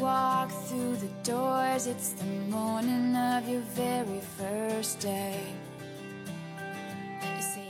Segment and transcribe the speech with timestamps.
[0.00, 5.36] walk through the doors, it's the morning of your very first day.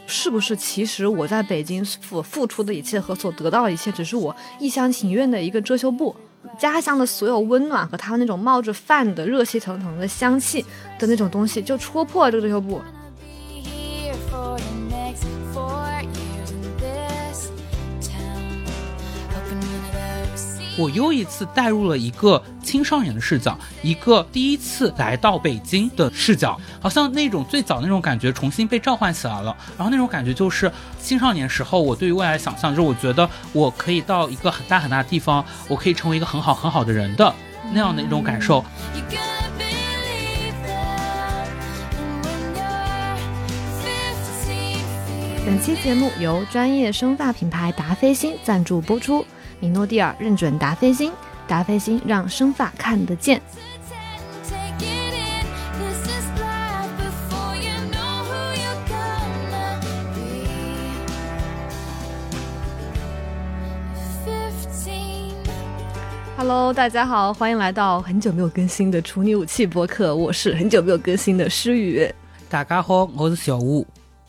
[0.06, 6.14] 是不是其实我在北京所付出的一切和所得到的一切，只是我一厢情愿的一个遮羞布？
[6.58, 10.64] 家乡的所有温暖和他们那种冒着饭的热气腾腾的香气
[10.98, 12.80] 的那种东西，就戳破了这个遮羞布。
[20.76, 29.56] 我又一次带入了一个青少年的视角，一个第一次来到北京的视角，好像那种最早那种感觉重新被召唤起来了。
[29.76, 30.70] 然后那种感觉就是
[31.00, 37.32] 青少年时候我对于未来的想象，就是我觉得我可以到一个很大很大的地方，我可以成为一个很好很好的人的
[37.72, 38.64] 那样的一种感受。
[38.94, 41.46] You're gonna believe that.
[42.24, 42.82] When you're
[43.84, 49.24] 15 feet 本期节目由专业生发品牌达霏欣赞助播出，
[49.64, 51.10] 米诺地尔认准达菲星，
[51.48, 53.40] 达菲星让生发看得见。
[66.36, 72.06] Hello，大家好，欢迎来到很久没有更新的处女武器播客，我是很久没有更新的诗雨。
[72.50, 73.86] 大家好，我是小吴。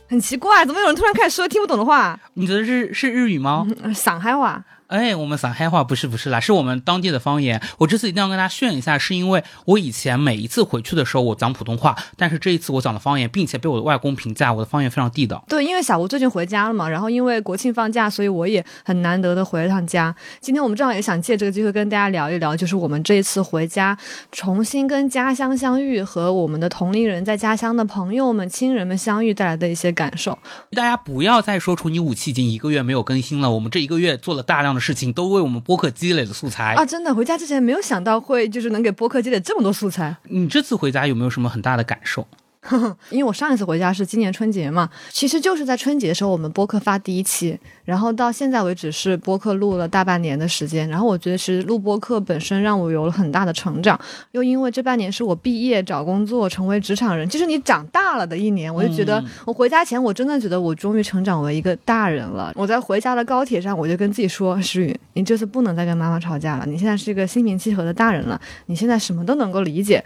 [0.07, 2.17] 很奇怪，怎么有人突然开始说听不懂的话？
[2.35, 3.67] 你觉得是是日语吗？
[3.83, 4.63] 嗯 上海话。
[4.87, 7.59] 哎，我们上海话不是不是啦，是我们当地的方言。
[7.79, 15.43] 我这次一定要跟大家炫一下，是因为我以前每一次回去的时候我讲普通话，但是这一次我讲的方言，并且被我的外公评价我的方言非常地道。
[15.49, 20.15] 对，因为小吴最近回家了嘛，然后因为国庆放假，所以我也很难得的回了趟家。
[20.39, 23.97] 今天我们正好也想借这个机会跟大家聊一聊，就是我们这一次回家，
[24.31, 30.37] 重新跟家乡相遇，和我们的同龄人在家乡的朋友们、亲人们相遇带来的一些感受。
[30.71, 36.75] 大家不要再说处女武器已经一个月没有更新了，我们这一个月做了大量的事情，都为我们播客积累了素材。
[36.75, 40.15] 啊，真的，回家之前没有想到会就是能给播客积累这么多素材。
[40.29, 42.27] 你这次回家有没有什么很大的感受？
[43.11, 53.99] 因为我上一次回家是今年春节嘛，其实就是在春节的时候我们播客发第一期，然后到现在为止是播客录了大半年的时间，然后我觉得其实录播客本身让我有了很大的成长，
[54.31, 62.51] 又因为这半年是我毕业找工作成为职场人，就是你长大了的一年，我就觉得嗯我回家前我真的觉得我终于成长为一个大人了。
[62.55, 70.03] 我在回家的高铁上，我就跟自己说：诗雨，你这次不能再跟妈妈吵架了，你现在是一个心平气和的大人了，你现在什么都能够理解。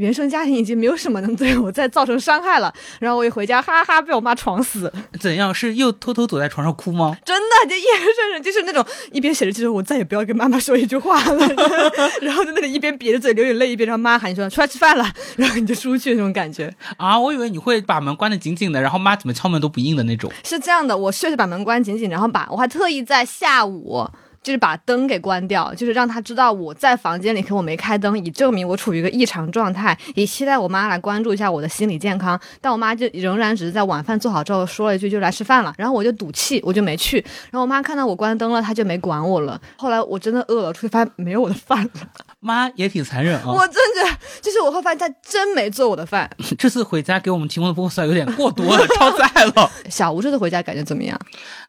[0.00, 4.90] 原生家庭已经没有什么能对我再造成伤害了，然后我一回家，哈哈被我妈闯死，
[5.20, 7.14] 怎样是又偷偷躲在床上哭吗？
[7.22, 7.82] 真的就夜
[8.16, 11.48] 深人就是那种一边写着，就是我再也不要跟妈妈说一句话了，
[12.22, 15.06] 然后在那里一边瘪着嘴流眼泪，一边让妈喊你说出来吃饭了，
[15.36, 16.74] 然后你就出去那种感觉。
[16.96, 20.32] 啊，我以为你会把门关得紧紧的，然后妈怎么敲门都不应的那种。
[20.42, 24.08] 是这样的，我确实把门关紧紧，然后把我还特意在下午。
[24.42, 32.40] 就是把灯给关掉，就是让他知道我在房间里，可我没开灯，以证明我处于一个异常状态，以期待我妈来关注一下我的心理健康。
[32.60, 37.18] 但我妈就仍然只是在晚饭做好之后说了一句就来吃饭了，然后我就赌气，我就没去。
[37.50, 39.60] 然后我妈看到我关灯了，她就没管我了。
[39.76, 41.90] 后来我真的饿了，出去发现没有我的饭了，
[42.40, 43.44] 妈 也挺残忍啊。
[43.46, 46.30] 我真的就是我会发现她真没做我的饭。
[46.58, 49.70] 这次回家给我们提供的播客有点过多了，超载了。
[49.90, 51.20] 小吴这次回家感觉怎么样？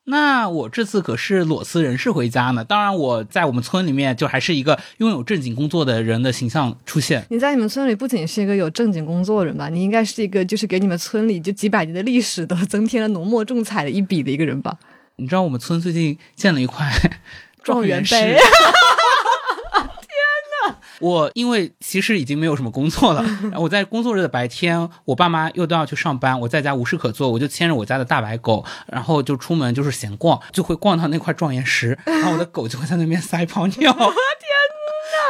[0.05, 2.60] 那我这次可是裸辞人士回家呢。
[2.63, 7.25] 当然，我在我们村里面就还是一个拥有正经工作的人的形象出现。
[7.29, 14.77] 你在你们村里不仅是一个有正经工作的人吧，你应该是一个就是给你们村里就几百年的历史都 增添了浓墨重彩的一笔的一个人吧。
[15.17, 16.91] 你知道我们村最近建了一块
[17.63, 18.37] 状元室碑。
[21.01, 33.73] 我因为其实已经没有什么工作了， 然后我在工作日的白天，我爸妈又都要去上班，我在家无事可做，我就牵着我家的大白狗，然后就出门就是闲逛，就会逛到那块状元石， 然后我的狗就会在那边撒泡尿。
[33.75, 33.85] 天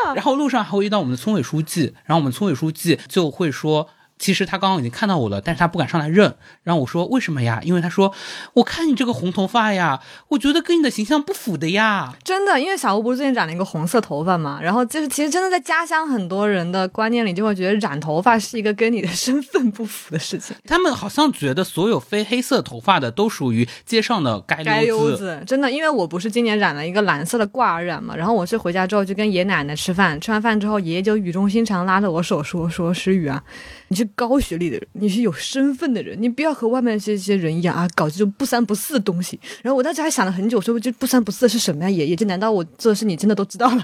[0.06, 0.14] 哪！
[0.14, 3.88] 然后路上还会遇到我们的村委书记，然后我们村委书记就会说。
[4.21, 6.35] 其实他刚刚已经看到我了，但是他不敢上来认。
[6.62, 7.59] 然后我说为什么呀？
[7.63, 8.13] 因为他说
[8.53, 12.13] 我看你这个红头发呀，我觉得跟你的形象不符的呀。
[12.23, 20.56] 真的，因为小吴不是最近染了一个红色头发嘛，然后就是其实真的在家乡很多人的观念里就会觉得染头发是一个跟你的身份不符的事情。
[20.69, 25.07] 他们好像觉得所有非黑色头发的都属于街上的街该溜子。
[25.07, 33.44] 溜子，真的，因为我不是今年染了一个蓝色的挂耳染嘛，然后我是回家之后就跟爷爷奶奶吃饭，吃完饭之后，爷爷就语重心长拉着我手说：“说诗雨啊，
[33.92, 41.90] 你是高学历的人，你是有身份的人，你不要和外面这些人一样啊，搞这种不三不四的东西。”然后我当时还想了很久，说这不三不四的是什么呀？
[41.90, 43.84] 爷爷，这难道我做的事你真的都知道了？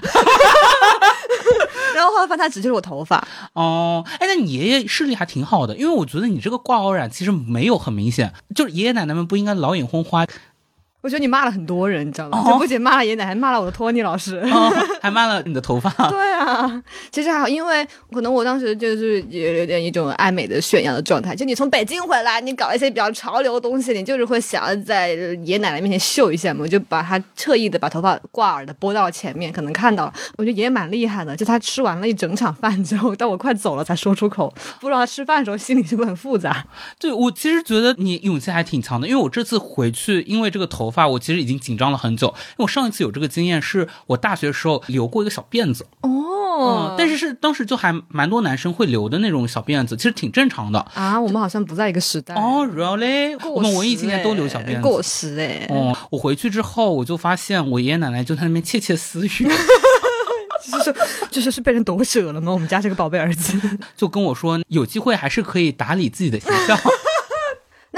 [1.94, 3.22] 然后后来发现他只就是我头发，
[3.52, 10.24] 哦，哎，那你爷爷视力还挺好的，因为我觉得你这个挂耳染其实没有很明显，就是爷爷奶奶们不应该老眼昏花，
[11.02, 12.40] 我觉得你骂了很多人，你知道吗？
[12.40, 14.38] 哦就不仅骂了爷爷奶奶，还骂了我的托尼老师。
[14.38, 14.72] 哦、
[15.02, 15.90] 还骂了你的头发。
[16.08, 21.34] 对呀， 其实还好，因为可能我当时就是也有点一种爱美的炫耀的状态。
[21.34, 26.60] 就你从北京回来，你搞一些比较潮流的东西，你就是会想要在爷爷奶奶面前秀一下嘛。
[26.62, 30.12] 我就把他特意的把头发挂耳的拨到前面，可能看到了。
[30.36, 36.66] 我觉得爷爷蛮厉害的，就他吃完了一整场饭之后，到我快走了才说出口，不知道他吃饭的时候心里是不是很复杂。
[36.98, 42.28] 对我其实觉得你勇气还挺强的，因为我这次回去，因为这个头发，我其实已经紧张了很久。
[42.28, 46.10] 因为我上一次有这个经验，是我大学的时候留过一个小辫子，哦
[46.60, 50.78] 嗯，但是是当时就还蛮多男生会留的那种小辫子，其实挺正常的。
[50.94, 52.34] 啊，我们好像不在一个时代。
[52.34, 53.38] 哦，really？
[53.38, 55.08] 过我们文艺青年都留小辫子过子。
[55.08, 55.66] 时哎。
[55.70, 59.28] 哦，我回去之后，我就发现我爷爷奶奶就在那边窃窃私语，
[60.70, 60.94] 就是
[61.30, 62.52] 就是是被人夺舍了吗？
[62.52, 63.58] 我们家这个宝贝儿子。
[63.96, 66.78] 就跟我说有机会还是可以打理自己的形象。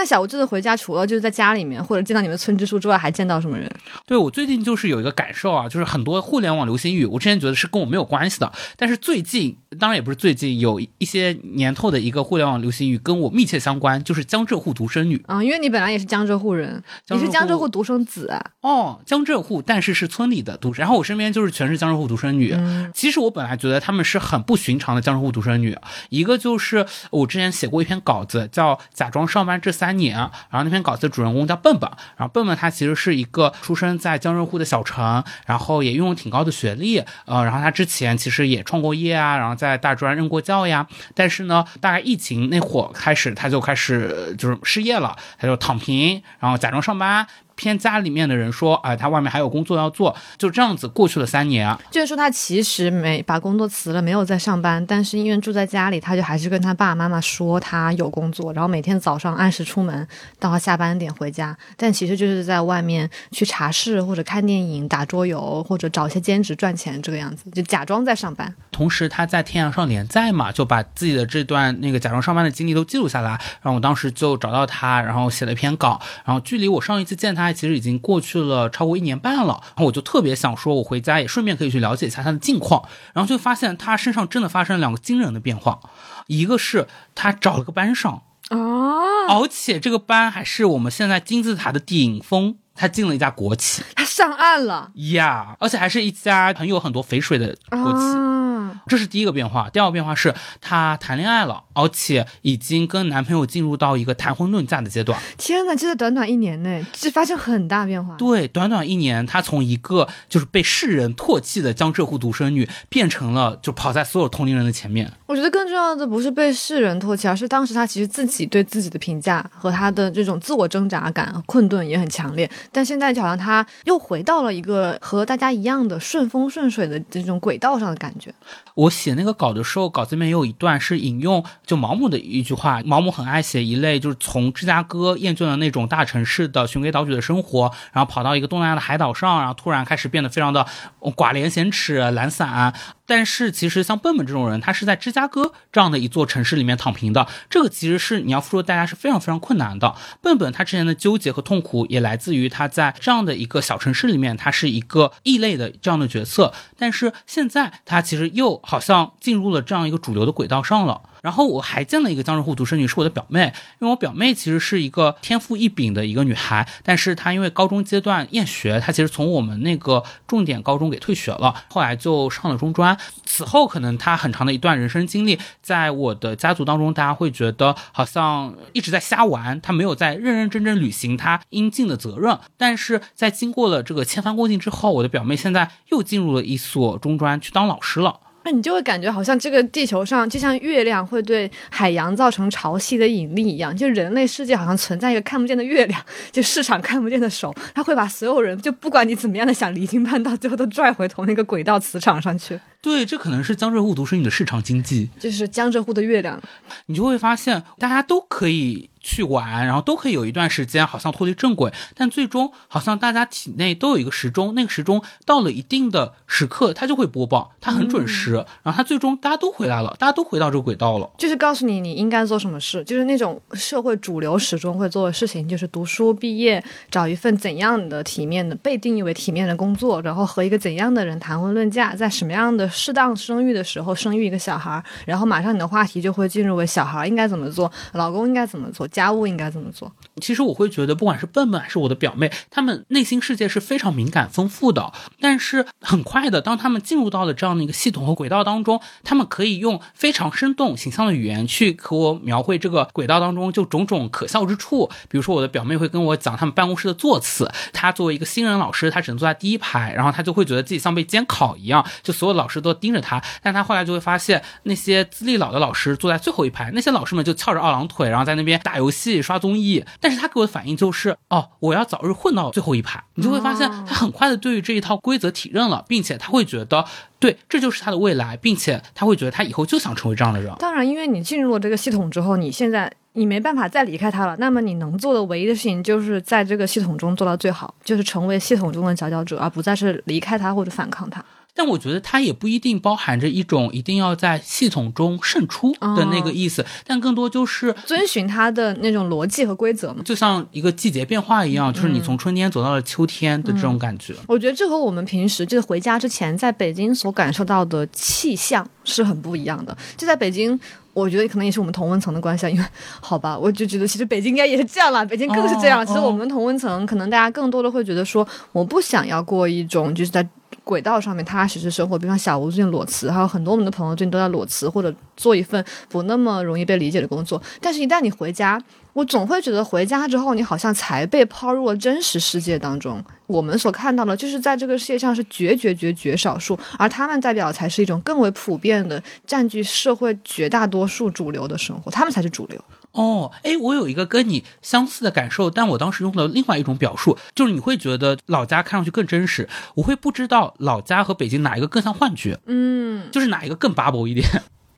[0.00, 3.70] 那小吴这次回家，除了就是在家里面或者见到你们村支书之外，还见到什么人？
[4.06, 15.23] 对我最近就是有一个感受啊，就是很多互联网流行语，我之前觉得是跟我没有关系的，但是最近，当然也不是最近，有一些年头的一个互联网流行语跟我密切相关，就是江浙沪独生女。
[15.26, 18.43] 啊、因为你本来也是江浙沪人，沪你是江浙沪独生子啊。
[18.62, 22.56] 哦，江浙沪，但是是村里的独生，然后我身边就是全是江浙沪独生女。
[22.94, 25.76] 其实我本来觉得他们是很不寻常的江浙沪独生女，
[26.08, 30.16] 一个就是我之前写过一篇稿子，叫《假装上班这三三年》，
[30.50, 47.26] 然后那篇稿子的主人公叫笨笨，然后笨笨他其实是一个出生在江浙沪的小城，然后也拥有挺高的学历，呃，然后他之前其实也创过业啊，然后在大专任过教呀，但是呢，大概疫情那会儿开始，他就开始就是失业了，他就躺平，然后假装上班。
[47.61, 51.69] 骗家里面的人说，哎、他外面还有工作要做，就这样子过去了三年。
[51.69, 60.09] 啊就是说他其实没把工作辞了，没有在上班，但是因为住在家里，他就还是跟他爸爸妈妈说他有工作，然后每天早上按时出门，
[60.39, 68.55] 到他下班点回家，但其实就是在外面去茶室或者看电影、打桌游或者找一些兼职赚钱这个样子，就假装在上班。
[68.71, 73.31] 同时，他在天涯上连载嘛，就把自己的这段那个假装上班的经历都记录下来。
[73.61, 76.01] 然后我当时就找到他，然后写了一篇稿。
[76.25, 79.61] 然后距离我上一次见他，其实已经过去了超过一年半了。
[79.62, 82.82] 然后我就特别想说，我回家也顺便可以去了解一下他的近况。
[83.12, 85.81] 然后就发现他身上真的发生了两个惊人的变化，
[86.26, 92.56] 一个是他找了个班上，哦，而且这个班还是我们现在金字塔的顶峰。
[92.81, 98.17] 他进了一家国企他上岸了呀而且还是一家很有很多肥水的国企。
[98.17, 98.82] 啊！
[98.87, 99.69] 这是第一个变化。
[99.71, 105.19] 第二个变化是她谈恋爱了，而且已经跟男朋友进入到一个谈婚论嫁的阶段。
[105.37, 108.15] 天哪，这是短短一年内，这发生很大变化。
[108.17, 115.12] 对，短短一年，她从一个就是被世人唾弃的江浙沪独生女，变成了就跑在所有同龄人的前面。
[115.26, 122.49] 我觉得更重要的不是被世人唾弃，而是当时他其实自己对自己的评价和他的这种自我挣扎感、困顿也很强烈。
[122.72, 128.32] 但现在就好像他又回到了一个和大家一样的顺风顺水的这种轨道上的感觉。
[128.75, 132.81] 我写那个稿的时候，稿子里面也有一段是引用就毛姆的一句话。
[132.84, 140.66] 毛姆很爱写一类就是从芝加哥厌倦了那种大城市的循规蹈矩的生活，然后跑到一个东南亚的海岛上，然后突然开始变得非常的
[141.00, 142.73] 寡廉鲜耻、懒散。
[143.11, 149.97] 但是其实像笨笨这种人，他是在芝加哥这样的一座城市里面躺平的，这个其实是你要付出的代价是非常非常困难的。
[150.23, 161.02] 笨笨他之前的纠结和痛苦也来自于他在这样的一个小城市里面，他是一个异类的这样的角色，但是现在他其实又好像进入了这样一个主流的轨道上了。
[161.23, 172.97] 然后我还见了一个江浙沪独生女，是我的表妹，因为我表妹其实是一个天赋异禀的一个女孩，但是她因为高中阶段厌学，她其实从我们那个重点高中给退学了，后来就上了中专。
[173.25, 182.39] 此后可能她很长的一段人生经历，在我的家族当中，大家会觉得好像一直在瞎玩，她没有在认认真真履行她应尽的责任。
[182.57, 188.21] 但是在经过了这个千帆过尽之后，我的表妹现在又进入了一所中专去当老师了。
[188.42, 196.00] 那你就会感觉好像这个地球上，就像月亮会对海洋造成潮汐的引力一样，就人类世界好像存在一个看不见的月亮，
[196.32, 202.59] 就市场看不见的手，它会把所有人，就不管你怎么样的想离经叛道，最后都拽回同一个轨道磁场上去。
[202.82, 205.10] 对，这可能是江浙沪独生女的市场经济。
[205.18, 206.40] 就是江浙沪的月亮，
[206.87, 218.32] 你就会发现大家都可以去玩，然后都可以有一段时间好像脱离正轨，但最终好像大家体内都有一个时钟，那个时钟到了一定的时刻，它就会播报，它很准时，
[218.62, 221.10] 然后它最终大家都回来了，大家都回到这个轨道了。
[221.18, 239.91] 就是告诉你你应该做什么事，就是那种社会主流始终会做的事情，就是读书毕业，找一份怎样的体面的被定义为体面的工作，然后和一个怎样的人谈婚论嫁，在什么样的适当生育的时候生育一个小孩，然后马上你的话题就会进入为小孩应该怎么做，老公应该怎么做，家务应该怎么做。
[240.21, 244.93] 其实我会觉得，不管是笨笨还是我的表妹，他们内心世界是非常敏感丰富的。
[245.21, 254.89] 但是很快的，当他们进入到了这样的一个系统和轨道当中，他们可以用非常生动形象的语言去和我描绘这个轨道当中就种种可笑之处。
[255.09, 263.23] 比如说，我的表妹会跟我讲他们办公室的座次，她作为一个新人老师，她只能坐在第一排，然后她就会觉得自己像被监考一样，就所有老师都盯着他。
[263.43, 269.85] 但他后来就会发现，那些资历老的老师坐在最后一排，那些老师们就翘着二郎腿，然后在那边打游戏、刷综艺。
[270.00, 273.02] 但是他给我的反应就是，哦，我要早日混到最后一排。
[273.14, 276.85] 你就会发现，他很快的对于这一套规则体认了，并且他会觉得，
[277.19, 280.52] 对，这就是他的未来，并且他会觉得他以后就想成为这样的人。
[280.59, 284.37] 当然，因为你进入了这个系统之后，你现在你没办法再离开他了。
[284.38, 291.23] 那么你能做的唯一的事情就是在这个系统中做到最好，就是成为系统中的佼佼者，而不再是离开他或者反抗它。
[291.54, 300.02] 但我觉得它也不一定包含着一种一定要在系统中胜出的那个意思，但更多就是遵循它的那种逻辑和规则嘛。
[300.04, 304.14] 就像一个季节变化一样，就是你从春天走到了秋天的这种感觉。
[304.26, 309.76] 我觉得这和我们平时就是回家之前在北京所感受到的气象是很不一样的。
[309.97, 310.59] 就在北京。
[310.92, 312.64] 我觉得可能也是我们同温层的关系，因为
[313.00, 315.80] 好吧，我就觉得其实北京应该也是这样了，北京更是这样。
[315.80, 320.28] 哦其实我们同温层，可能大家更多的会觉得说，我不想要过一种就是在
[320.71, 321.99] 轨道上面踏踏实实生活。
[321.99, 327.43] 比方小吴最近裸辞，还有很多我们的朋友最近都在裸辞，或者做一份不那么容易被理解的工作。
[327.61, 333.02] 但是，一旦你回家，我总会觉得回家之后，你好像才被抛入了真实世界当中。
[333.26, 342.61] 我们所看到的，就是在这个世界上是绝绝绝绝少数，而他们代表才是一种更为普遍的、占据社会绝大多数主流的生活，他们才是主流。
[342.92, 354.26] 哦，哎，我有一个跟你相似的感受，但我当时用了另外一种表述，就是你会觉得老家看上去更真实，我会不知道老家和北京哪一个更像幻觉，嗯，就是哪一个更 bubble 一点。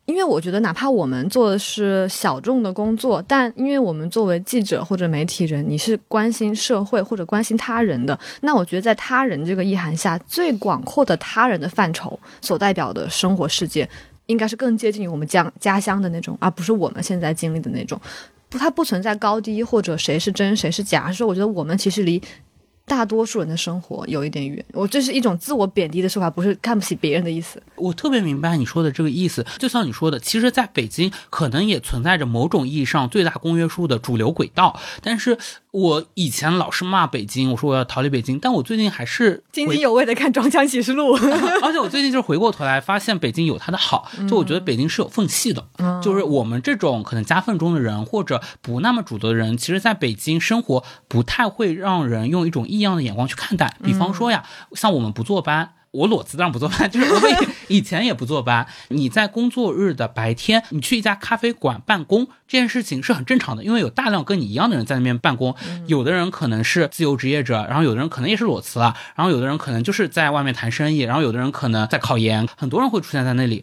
[0.04, 13.88] 因为我觉得，哪怕我们做的是小众的工作，但因为我们作为记者或者媒体人，你是关心社会或者关心他人的，那我觉得在他人这个意涵下，最广阔的他人的范畴所代表的生活世界，
[14.26, 17.99] 应该是更接近于我们家家乡的那种，而不是我们现在经历的那种。
[18.49, 22.21] 不，它不存在高低或者谁是真谁是假，是我觉得我们其实离。
[22.93, 27.63] 大多数人的生活有一点远，我这是一种自我贬低的说法，不是看不起别人的意思。
[27.77, 34.79] 我特别明白你说的这个意思，就像你说的，其实，在北京可能也存在着某种意义上最大公约数的主流轨道。
[35.01, 35.39] 但是
[35.71, 41.17] 我以前老是骂北京，我说我要逃离北京，但我最近还是津津有味的看《装腔启示录》
[41.65, 45.67] 而且我最近就是回过头来发现北京有它的好，就我觉得北京是有缝隙的，
[46.03, 53.75] 就是我们这种可能夹缝中的人或者不那么主流的人，其实在北京生活不太会让人用一种异样的眼光去看待。
[53.83, 55.73] 比方说呀，像我们不坐班。
[55.93, 57.37] 我裸辞当然不坐班， 就是我们以
[57.77, 58.67] 以前也不坐班。
[58.89, 65.55] 你在工作日的白天，你去一家咖啡馆办公，这件事情是很正常的，因为有大量跟你一样的人在那边办公。
[65.87, 73.62] 有的人可能是自由职业者，然后有的人可能也是裸辞了，然后有的人可能就是在外面谈生意，然后有的人可能在考研，很多人会出现在那里。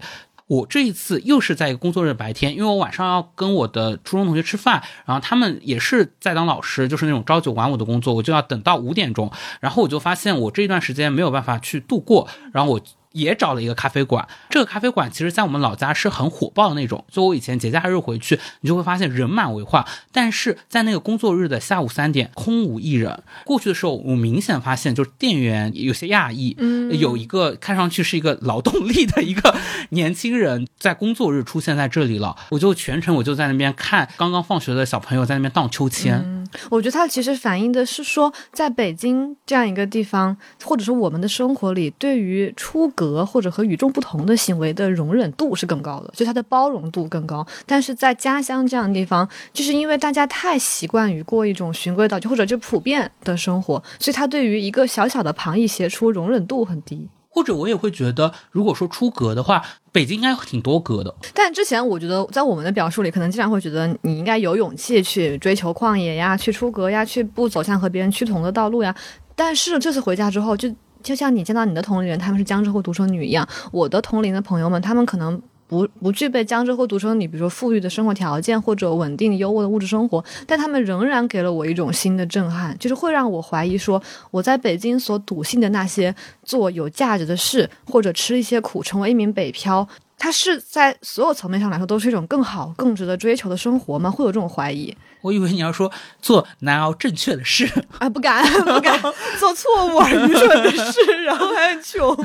[0.49, 12.81] 我这一次又是在一个工作日白天，因为我晚上要跟我的初中同学吃饭，然后他们也是在当老师，就是那种朝九晚五的工作，我就要等到五点钟，然后我就发现我这一段时间没有办法去度过，然后我。
[13.13, 19.85] 也找了一个咖啡馆，这个咖啡馆其实在我们老家是很火爆的那种，就我以前节假日回去，你就会发现人满为患。
[20.11, 23.23] 但是在那个工作日的下午三点，空无一人。
[23.45, 29.55] 过去的时候，我明显发现就是店员有些讶异，嗯有一个看上去是一个劳动力的一个
[29.89, 36.38] 年轻人在工作日出现在这里了，我就全程我就在那边看刚刚放学的小朋友在那边荡秋千。
[36.69, 47.45] 我觉得它其实反映的是说，在北京这样一个地方，或者说我们的生活里，对于出格或者和与众不同的行为的容忍度是更高的，就它的包容度更高。
[47.65, 57.07] 但是在家乡这样的地方，就是因为大家太习惯于过一种循规蹈矩或者就普遍的生活，所以它对于一个小小的旁逸斜出容忍度很低。
[57.39, 61.15] 或者我也会觉得，如果说出格的话，北京应该挺多格的。
[61.33, 68.93] 但之前我觉得，在我们的表述里，可能经常会觉得你应该有勇气去追求旷野呀，去出格呀，去不走向和别人趋同的道路呀。
[69.37, 70.69] 但是这次回家之后，就
[71.01, 75.41] 就像你见到你的同龄人，他们是江浙沪独生女一样，我的同龄的朋友们，他们可能。
[75.69, 94.09] 不不具备江浙沪独生女，比如说富裕的生活条件或者稳定优渥的物质生活，但他们仍然给了我一种新的震撼，就是会让我怀疑说，我在北京所笃信的那些做有价值的事，或者吃一些苦，成为一名北漂，它是在所有层面上来说都是一种更好、更值得追求的生活吗？
[94.09, 94.95] 会有这种怀疑？
[95.21, 98.99] 我以为你要说做难熬正确的事，啊，不敢，不敢
[99.39, 102.15] 做错误而愚蠢的事，然后还很穷。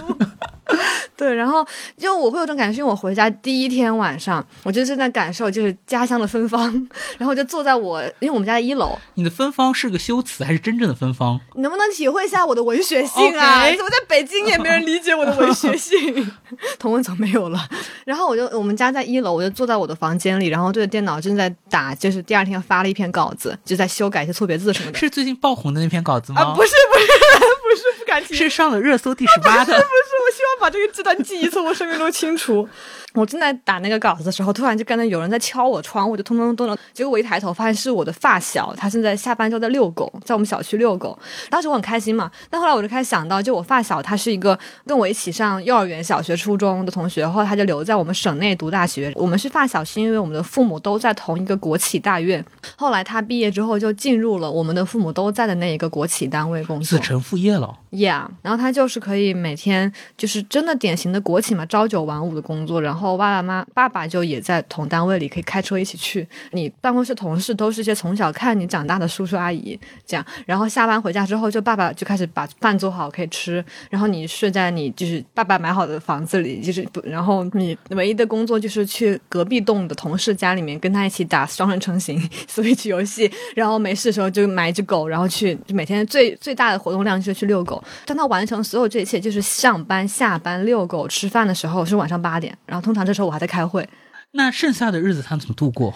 [1.15, 1.65] 对，然后
[1.99, 6.65] 就我会有种感觉，因为我回家第一天晚上，我就正在感受就是家乡的芬芳，
[7.19, 11.39] 然后我就坐在我，因为我们家在一楼，你的芬芳是个修辞还是真正的芬芳？
[11.55, 16.33] 你能不能体会一下我的文学性啊 OK 怎么在北京也没人理解我的文学性？
[16.79, 17.69] 同文层没有了。
[18.07, 24.99] 然后我就我们家在一楼，我就坐在我的房间里，然后对着电脑正在打，就是第二天发了一篇稿子，就在修改一些错别字什么的。
[24.99, 26.43] 是最近爆红的那篇稿子吗？
[26.43, 29.73] 啊，不是不是不是是上了热搜第十八的。
[29.73, 32.69] 不是，我希望把这个这段记忆从我生命中清除。
[33.15, 36.77] 我正在打那个稿子的时候，突然就看到有人在敲我窗，我就咚咚咚咚。
[36.93, 41.17] 结果我一抬头，发现是我的发小，他现在下班之后在遛狗，在我们小区遛狗。
[41.49, 49.13] 当时我很开心嘛，但后来我就开始想到，就我发小他是一个跟我一起上幼儿园、小学、初中的同学，后来他就留在我们省内读大学。
[49.15, 52.45] 我们是发小，是因为我们的父母都在同一个国企大院。
[52.75, 57.05] 后来他毕业之后就进入了我们的父母都在的那一个国企单位工作子。
[57.05, 57.73] 承父业了，
[58.05, 66.29] Yeah，然后他就是可以每天就是真的典型的国企嘛，朝九晚五的工作，然后爸爸妈爸爸就也在同单位里，可以开车一起去。
[66.51, 87.83] 你办公室同事都是一些从小看你长大的叔叔阿姨，这样，然后下班回家之后，就爸爸就开始把饭做好可以吃，然后你睡在你就是爸爸买好的房子里，就是不，然后你唯一的工作就是去隔壁栋的同事家里面跟他一起打双人成行 Switch 游戏，然后没事的时候就买一只狗，然后去每天最最大的活动量就是去遛狗。
[88.07, 93.89] 当他完成所有这一切，就是上班、下班、遛狗、吃饭的时候是晚上八点，然后通常这时候我还在开会。
[94.33, 95.95] 那剩下的日子他怎么度过？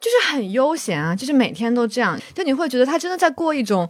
[0.00, 3.86] 就是很悠闲啊，就是每天都这样，就你会觉得他真的在过一种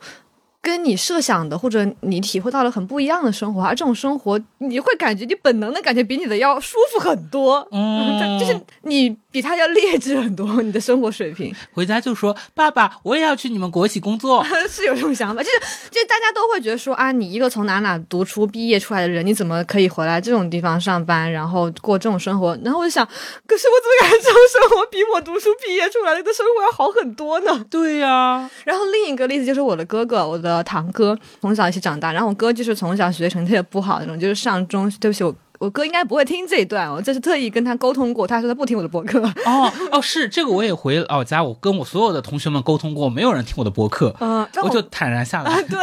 [0.63, 14.45] 跟你设想的或者你体会到了很不一样的生活，而这种生活你会感觉你本能的感觉比你的要舒服很多，嗯 就是你比他要劣质很多，你的生活水平 回家就说：“爸爸，我也要去你们国企工作。
[14.69, 15.59] 是有这种想法，就是
[15.91, 22.59] 就是大家都会觉得说啊，你一个从哪哪读书毕业出来的人，你怎么可以回来这种地方上班，然后过这种生活？
[22.65, 23.07] 然后我就想，
[23.47, 32.13] 可是我怎么感觉这种生活比我读书毕业出来的生活要好很多呢？”对呀、然后另一个例子就是我的哥哥，我的堂哥，从小一起长大。
[32.13, 35.35] 然后我哥就是从小学习成绩也不好那种，就是上中，对不起我。
[35.61, 39.21] 我哥应该不会听这一段，我这是特意跟他沟通过，他说他不听我的播客。
[39.45, 45.79] 哦哦，是这个，我也回老家，我跟我所有的同学们沟通过，没有人听我的播客，嗯，但我我就坦然下啊来。，对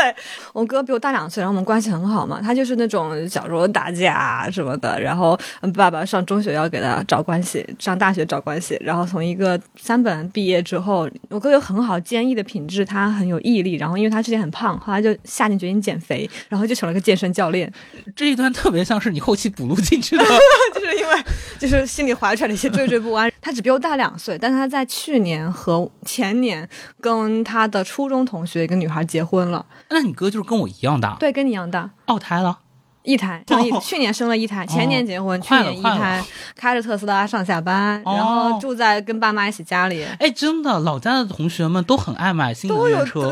[0.51, 2.41] 我哥比我大两岁，然后我们关系很好嘛。
[2.41, 17.71] 他就是那种小时候打架啊什么的，然后嗯爸爸上中学要给他找关系，上大学找关系，然后从一个三本毕业之后，我哥有很好坚毅的品质，他很有毅力，然后因为他之前很胖，后来就下定决心减肥，然后就成了个健身教练，
[18.15, 20.23] 这一段特别像是你后期补录进去的。
[20.73, 21.23] 就是因为
[21.60, 23.32] 就是心里怀揣了一些惴惴不安。
[23.41, 26.67] 他只比我大两岁，但他在去年和前年
[27.01, 31.89] 跟他的初中同学一个女孩结婚了，那你哥就是跟我一样大，对，跟你一样大。
[32.06, 32.60] 二胎了。
[33.03, 33.41] 一胎，
[33.82, 36.21] 去年生了一胎，前年结婚，去年一胎，
[36.58, 43.32] 开着特斯拉上下班，哦然后住在跟爸妈一起家里，哎，真的，老家的同学们都很爱买新能都有源车。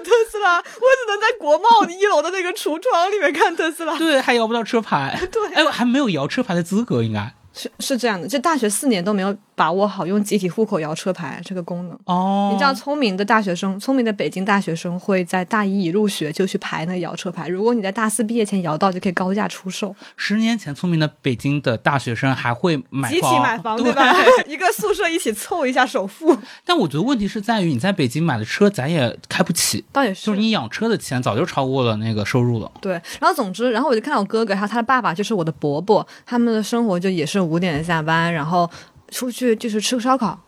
[0.00, 0.58] 特斯拉？
[0.58, 3.96] 我只能在国贸一楼的那个橱窗里面看特斯拉。
[3.96, 5.18] 对，还摇不到车牌。
[5.32, 7.34] 对哎，我还没有摇车牌的资格，应该。
[7.56, 11.98] 是是这样的，就大学四年都没有把握好用集体户口摇车牌这个功能。
[12.04, 17.48] 哦，你知道，聪明的大学生，聪明的北京大学生会在大一一入学就去排那摇车牌。
[17.48, 24.14] 如果你在大四毕业前摇到，就可以高价出售，十年前聪明的北京的大学生还会买集体，买房，对吧？
[24.46, 32.70] 一个宿舍一起凑一下首付，但我觉得问题是在于你在北京买的车，咱也开不起，倒也是就是你养车的钱早就超过了那个收入了。
[32.82, 38.68] 对，然后总之，然后我就看到我哥哥，还有他的爸爸，就是我的伯伯，他们的生活就也是五点下班，然后
[39.10, 40.38] 出去就是吃个烧烤，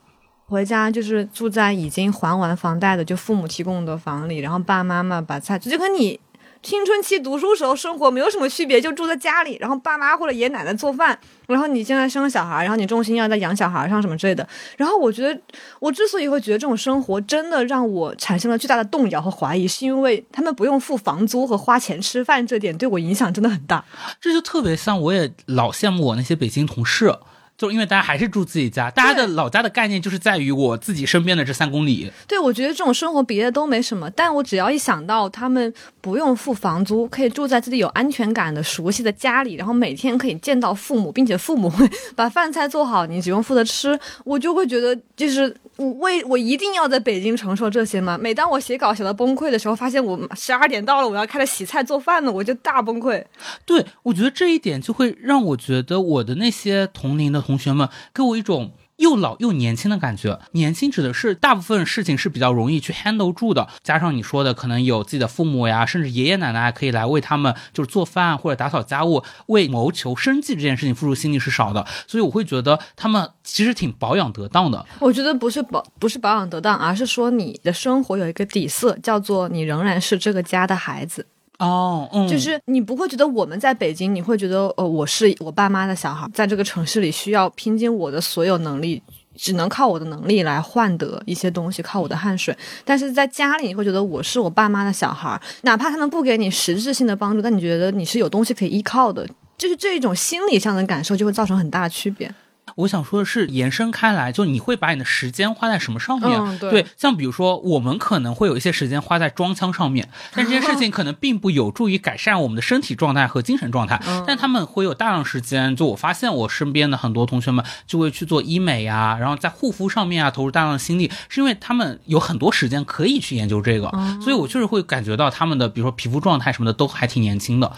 [0.46, 6.18] 回家就是住在已经还完房贷的就父母提供的房里，然后爸爸妈妈把菜，就跟你
[6.62, 14.47] 青春期读书时候生活没有什么区别，就住在家里，然后爸妈或者爷爷奶奶做饭，然后你现在生了小孩，然后你重心要在养小孩上什么之类的。
[14.77, 15.40] 然后我觉得，
[15.79, 23.85] 我之所以会觉得这种生活真的让我产生了巨大的动摇和怀疑，是因为他们不用付房租和花钱吃饭，这点对我影响真的很大。
[24.21, 27.14] 这就特别像，我也老羡慕我那些北京同事，
[27.59, 32.11] 就是因为大家还是住自己家，大家的老家的概念就是在于我自己身边的这三公里。
[32.29, 48.16] 对，我觉得这种生活别的都没什么，但我只要一想到他们不用付房租，可以住在自己有安全感的熟悉的家里，然后每天可以见到父母，并且父母会 把饭菜做好，你只用负责吃，我就会觉得就是我为我一定要在北京承受这些吗？
[48.16, 53.25] 每当我写稿写到崩溃的时候，发现我十二点到了，我要开始洗菜做饭了，我就大崩溃。
[53.66, 60.38] 对，我觉得这一点就会让我觉得我的那些同龄的同学们给我一种又老又年轻的感觉。
[60.52, 74.84] 年轻指的是大部分事情是比较容易去 handle 住的，加上你说的可能有自己的父母呀，甚至爷爷奶奶可以来为他们就是做饭或者打扫家务，为谋求生计这件事情付出心力是少的，所以我会觉得他们其实挺保养得当的。
[75.00, 81.26] 我觉得不是保不是保养得当，而是说你的生活有一个底色，叫做你仍然是这个家的孩子。
[81.59, 89.03] 哦，就是你不会觉得我们在北京，你会觉得呃，我是我爸妈的小孩，在这个城市里需要拼尽我的所有能力，
[89.35, 92.57] 只能靠我的能力来换得一些东西，靠我的汗水。
[92.85, 102.33] 但是在家里，你会觉得我是我爸妈的小孩，哪怕他们不给你实质性的帮助，但你觉得你是有东西可以依靠的，就是这一种心理上的感受就会造成很大的区别。
[102.76, 106.38] 我想说的是，延伸开来，就你会把你的时间花在什么上面？
[106.40, 114.00] 嗯对像比如说，我们可能会有一些时间花在装腔上面，但这件事情 可能并不有助于改善我们的身体状态和精神状态。
[114.07, 127.72] 嗯但他们会有大量时间，就我发现我身边的很多同学们就会去做医美啊，然后在护肤上面啊投入大量的心力，是因为他们有很多时间可以去研究这个，哦所以我确实会感觉到他们的，比如说皮肤状态什么的都还挺年轻的。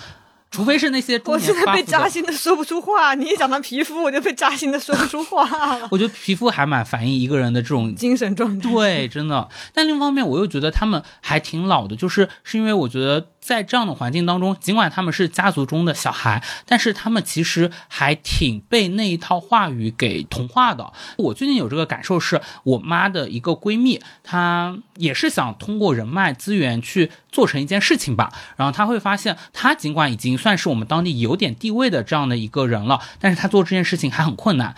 [0.51, 5.45] 除非是那些中我现在被扎心的说不出话， 你一讲到皮肤，我就被扎心的说不出话
[5.79, 5.89] 了。
[5.93, 9.49] 我觉得皮肤还蛮反映一个人的这种精神状态，对，真的。
[9.73, 20.93] 但另一方面，我又觉得他们还挺老的，就是是因为我觉得在这样的环境当中，尽管他们是家族中的小孩，但是他们其实还挺被那一套话语给同化的。
[21.17, 28.31] 我最近有这个感受是，我妈的一个闺蜜，她也是想通过人脉资源去做成一件事情吧。
[28.57, 34.75] 然后她会发现，她尽管已经算是我们当地有点地位的这样的一个人了，但是她做这件事情还很困难。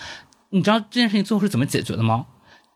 [0.51, 2.27] 你知道这件事情最后是怎么解决的吗？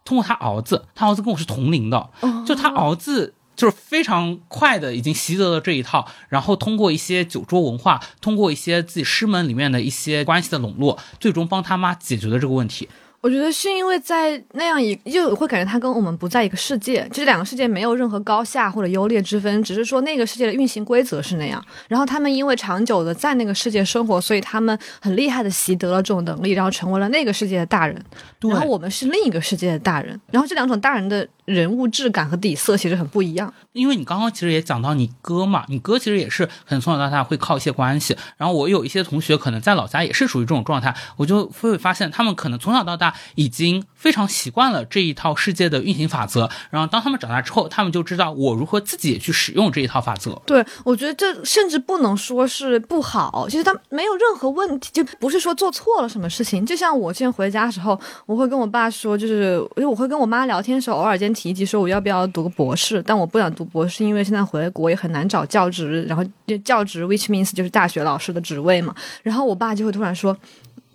[0.05, 2.11] 通过他儿子，他儿子跟我是同龄的，
[2.47, 12.89] 就他儿子就是非常快的已经习得了这一套，然后通过一些酒桌文化，通过一些自己师门里面的一些关系的笼络，最终帮他妈解决了这个问题。
[13.23, 21.61] 我觉得是因为在那样一，就会感觉他跟我们不在一个世界，这两个世界没有任何高下或者优劣之分，只是说那个世界的运行规则是那样。
[21.89, 28.01] 然后他们因为长久的在那个世界生活，所以他们很厉害的习得了这种能力，然后成为了那个世界的大人。
[28.43, 33.53] 然后我们是另一个世界的大人，然后这两种大人的人物质感和底色其实很不一样。
[33.73, 50.41] 因为你刚刚其实也讲到你哥嘛，你哥其实也是可能从小到大会靠一些关系，然后我有一些同学可能在老家也是属于这种状态，我就会发现他们可能从小到大已经非常习惯了这一套世界的运行法则，然后当他们长大之后，他们就知道我如何自己去使用这一套法则。
[50.47, 56.65] 对，我觉得这甚至不能说是不好，其实他没有任何问题，就不是说做错了什么事情。
[56.65, 68.95] 就像我之前回家的时候，我会跟我爸说，就是因为我会跟我妈聊天的时候，偶尔间提及说我要不要读个博士，但我不想读博士，因为现在回国也很难找教职，然后就教职 which means 就是大学老师的职位嘛。
[69.23, 70.37] 然后我爸就会突然说。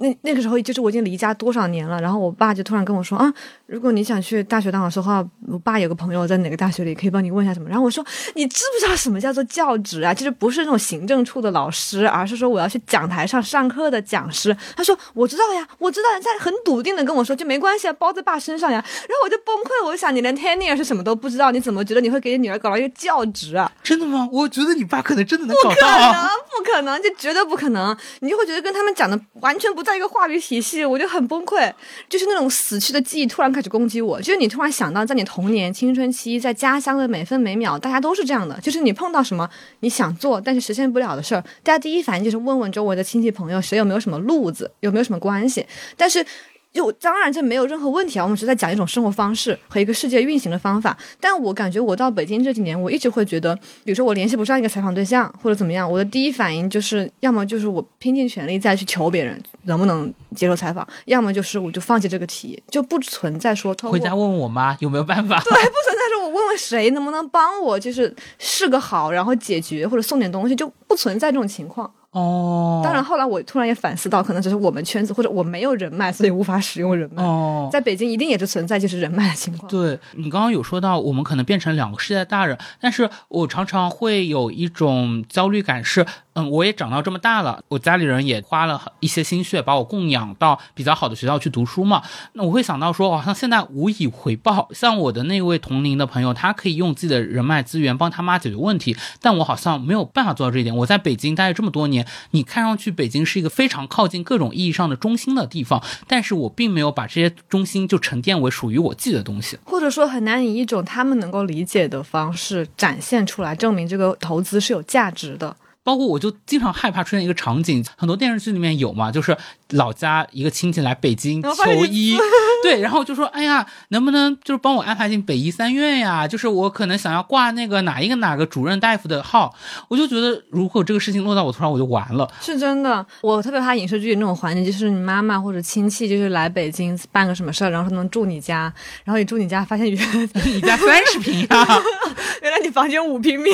[0.02, 3.32] 那那个时候就是我已经离家多少年了，然后我爸就突然跟我说啊，
[3.68, 7.70] 如果你想去大学当老师的话，我爸有个朋友在哪个大学里，可以帮你问一下什么。
[7.70, 10.14] 然后我说你知不知道什么叫做教职啊？
[10.14, 14.56] 就是不是那种行政处的老师，而是说我要去讲台上上课的讲师。
[14.76, 18.84] 他说我知道呀，我知道，他很笃定的跟我说就没关系啊，包在爸身上呀。
[19.08, 23.72] 然后我就崩溃，我就想你连 tenure 是什么都不知道，你怎么觉得你会给你女儿搞到一个教职啊？
[23.84, 24.28] 真的吗？
[24.32, 25.82] 我觉得你爸可能真的能搞不可。
[25.88, 27.96] 能，不可能，这绝对不可能！
[28.20, 31.72] 你就会觉得跟他们讲的完全不在一个话语体系，我就很崩溃。
[32.10, 39.50] 就是那种死去的记忆突然开始攻击我，就是你突然想到，在你童年、青春期，在家乡的每分每秒，大家都是这样的，就是你碰到什么
[39.82, 46.26] 你想做但是实现不了的事儿，大家第一反应就是问问周围的亲戚朋友，谁有没有什么路子，有没有什么关系，但是。
[46.74, 50.98] 就当然这没有任何问题啊，我们只是在讲一种生活方式和一个世界运行的方法。
[51.20, 53.54] 但我感觉我到北京这几年，我一直会觉得，
[53.84, 65.40] 比如说我联系不上一个采访对象或者怎么样，我的第一反应就是，要么就是我拼尽全力再去求别人能不能接受采访，要么就是我就放弃这个题，就不存在说回家问问我妈有没有办法。
[65.42, 71.92] 对，不存在说我问问谁能不能帮我，就是试个好，然后解决或者送点东西，就不存在这种情况。
[72.12, 77.24] 哦，当然，后来我突然也反思到，可能只是我们圈子或者我没有人脉，所以无法使用人脉。
[77.24, 79.70] 哦，在北京一定也是存在就是人脉的情况。
[79.72, 92.02] 对你刚刚有说到，我们可能变成两个世界的大人，但是我常常会有一种焦虑感是，嗯，我也长到这么大了，我家里人也花了一些心血把我供养到比较好的学校去读书嘛，
[92.34, 94.68] 那我会想到说，好像现在无以回报。
[94.74, 100.76] 像我的那位同龄的朋友，他可以用自己的人脉资源帮他妈解决问题，但我好像没有办法做到这一点。
[100.76, 102.01] 我在北京待了这么多年，
[102.32, 109.58] 你看上去北京是一个非常靠近各种意义上的中心的地方，但是我并没有把这些中心就沉淀为属于我自己的东西。
[109.64, 115.56] 或者说很难以一种他们能够理解的方式展现出来，证明这个投资是有价值的。
[115.84, 119.36] 包括我就经常害怕出现一个场景，很多电视剧里面有嘛，就是
[119.72, 122.18] 老家一个亲戚来北京求医，
[122.64, 126.28] 对，然后就说，哎呀，能不能就是帮我安排进北医三院呀？
[126.28, 129.54] 就是我可能想要挂那个哪一个哪个主任大夫的号，
[129.88, 132.30] 我就觉得如果这个事情落到我头上，我就完了。
[132.42, 141.66] 是真的，我特别怕影视剧里那种环境，就是你妈妈或者亲戚就是来北京办个什么事儿，然后他能住你家，然后你住你家，发现原来 你家三十平啊、
[142.42, 143.50] 原来你房间五平米。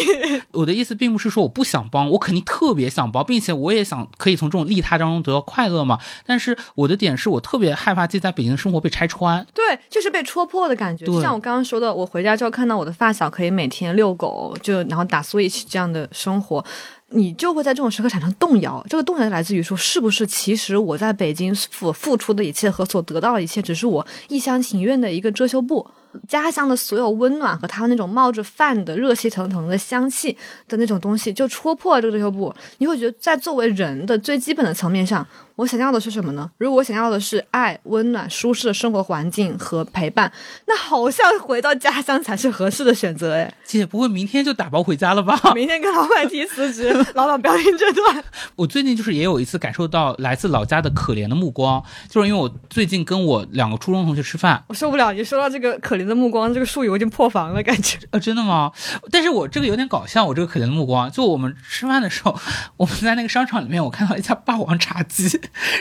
[0.51, 5.99] 我的意思并不是说我不想帮，我肯定特别想帮，并且我也想可以从这种利他当中得到快乐嘛。
[6.25, 9.45] 但是我的点是我特别害怕自己在北京的生活被拆穿。
[9.53, 11.05] 对，就是被戳破的感觉。
[11.05, 16.63] 就像我刚刚说的，我回家之后看到我的发小可以每天遛狗，就然后打 Switch 这样的生活。
[17.11, 25.89] 你就会在这种时刻产生动摇，这个动摇来自于说，是不是其实我在北京所付出的一切和所得到的一切，只是我一厢情愿的一个遮羞布？
[26.27, 30.35] 家乡的所有温暖和他们那种冒着饭的热气腾腾的香气
[30.67, 32.53] 的那种东西，就戳破了这个遮羞布。
[32.79, 35.25] 你会觉得，在作为人的最基本的层面上，
[35.57, 36.51] 我想要的是什么呢？
[36.59, 40.31] 如果我想要的是爱、温暖、舒适的生活环境和陪伴，
[40.67, 43.33] 那好像回到家乡才是合适的选择。
[43.33, 45.35] 哎，姐不会明天就打包回家了吧？
[45.55, 48.23] 明天跟老板提辞职，老板不要听这段。
[48.55, 57.97] 我最近就是也有一次感受到来自老家的可怜的目光，就是因为我最近跟我两个初中同学吃饭，我受不了，你说到这个可怜的目光，这个术语我已经破防了，感觉。
[58.11, 58.71] 呃，真的吗？
[59.11, 62.39] 但是我这个有点搞笑，我这个可怜的目光，就我们吃饭的时候，
[62.77, 65.27] 我们在那个商场里面，我看到一家霸王茶姬，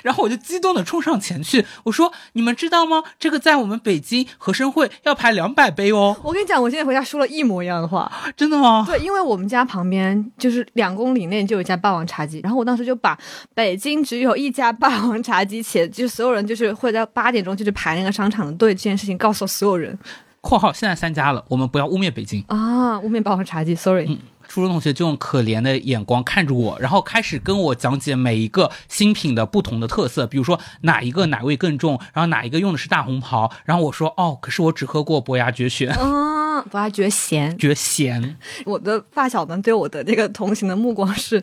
[0.03, 3.03] 然后我就激动的冲上前去，我说：“你们知道吗？
[3.19, 8.11] 这个在我们北京和生汇要排两百杯哦，我跟你讲，我现在回家说了一模一样的话。
[8.37, 13.19] 真的吗？”对，因为我们家旁边就是两公里内就有一家霸王茶姬，然后我当时就把
[13.55, 19.99] 北京只有一家霸王茶姬，且就是所有人就是会在八点钟就去排那个商场的队这件事情告诉所有人
[20.41, 22.45] （括号现在三家了，我们不要污蔑北京。
[22.49, 24.19] 啊，污蔑霸王茶姬，sorry。）
[24.57, 37.55] 初中同学就用可怜的眼光看着我，然后开始跟我讲解每一个新品的不同的特色，比如说哪一个奶味更重，然后哪一个用的是大红袍，然后我说哦，可是我只喝过伯牙绝选， 啊，我还觉得咸。
[37.59, 38.39] 绝弦。
[38.65, 41.43] 我的发小们对我的这个同行的目光是。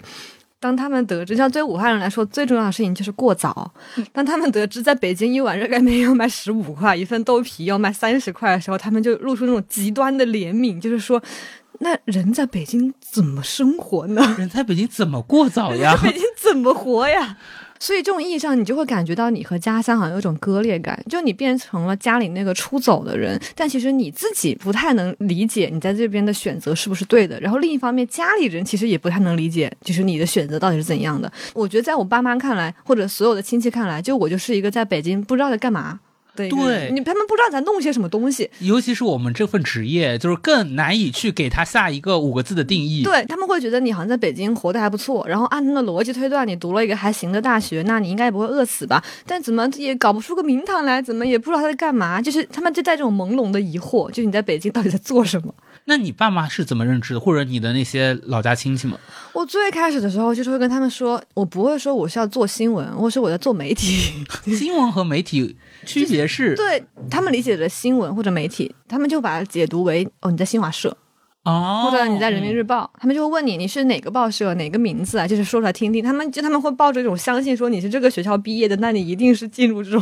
[0.60, 3.69] 当他们得知，像对武汉人来说，最重要的事情就是过早。
[4.13, 11.21] 当他们得知在北京一碗热干面要卖十五块，一份豆皮要卖三十块的时候，他们就露出那种极端的怜悯，就是说，
[11.84, 14.22] 那人在北京怎么生活呢？
[14.39, 16.00] 人在北京怎么过早呀？
[16.02, 17.38] 北京怎么活呀？
[17.78, 27.38] 所以这种意义上，你就会感觉到你和家乡好像有一种割裂感，就你变成了家里那个出走的人，但其实你自己不太能理解你在这边的选择是不是对的。
[27.41, 31.30] 然后另一方面，家里人其实也不太能理解，就是你的选择到底是怎样的。
[31.54, 36.00] 我觉得在我爸妈看来，或者所有的亲戚看来，就我就是一个在北京不知道在干嘛
[36.36, 43.04] 对你他们不知道在弄些什么东西，尤其是我们这份职业，就是更难以去给他下一个五个字的定义。
[43.04, 49.04] 对他们会觉得你好像在北京活得还不错，然后按他们的逻辑推断，你读了一个还行的大学，那你应该也不会饿死吧？
[49.26, 52.22] 但怎么也搞不出个名堂来，怎么也不知道他在干嘛？
[52.22, 55.54] 就是他们就带这种朦胧的疑惑，就是你在北京到底在做什么？
[55.86, 57.19] 那你爸妈是怎么认知的？
[57.19, 58.98] 或者你的那些老家亲戚们？
[59.34, 64.13] 我最开始的时候就是会跟他们说，我不会说我是要做新闻，或者说我在做媒体。
[64.58, 66.56] 新闻和媒体区别是？
[66.56, 70.96] 对他们理解的新闻或者媒体，他们就把它解读为哦你在新华社，
[71.43, 76.04] 哦，或者你在人民日报，他们就会问你你是哪个报社哪个名字啊，就是说出来听听。
[76.04, 80.02] 他们就他们会抱着一种相信，说你是这个学校毕业的，那你一定是进入这种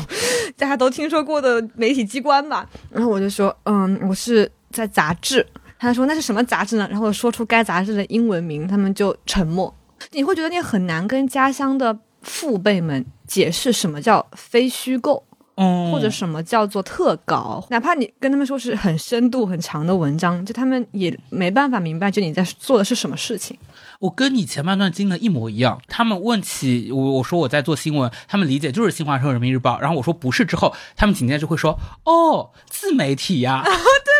[0.57, 2.69] 大家都听说过的媒体机关吧。
[2.89, 5.45] 然后我就说，嗯，我是在杂志。
[5.79, 6.87] 他说那是什么杂志呢？
[6.91, 9.73] 然后我说出该杂志的英文名，他们就沉默。
[10.11, 15.23] 你会觉得你很难跟家乡的父辈们解释什么叫非虚构。
[15.61, 23.55] 嗯，或者什么叫做特稿，哪怕你跟他们说是很深度很长的文章，就他们也没办法明白，就你在做的是什么事情。
[23.99, 25.79] 我跟你前半段经历的一模一样。
[25.87, 29.79] 他们问起我，我说我在做新闻，他们理解就是新华社、人民日报。
[29.79, 33.63] 然后我说不是之后，他们紧接着就会说哦，自媒体呀？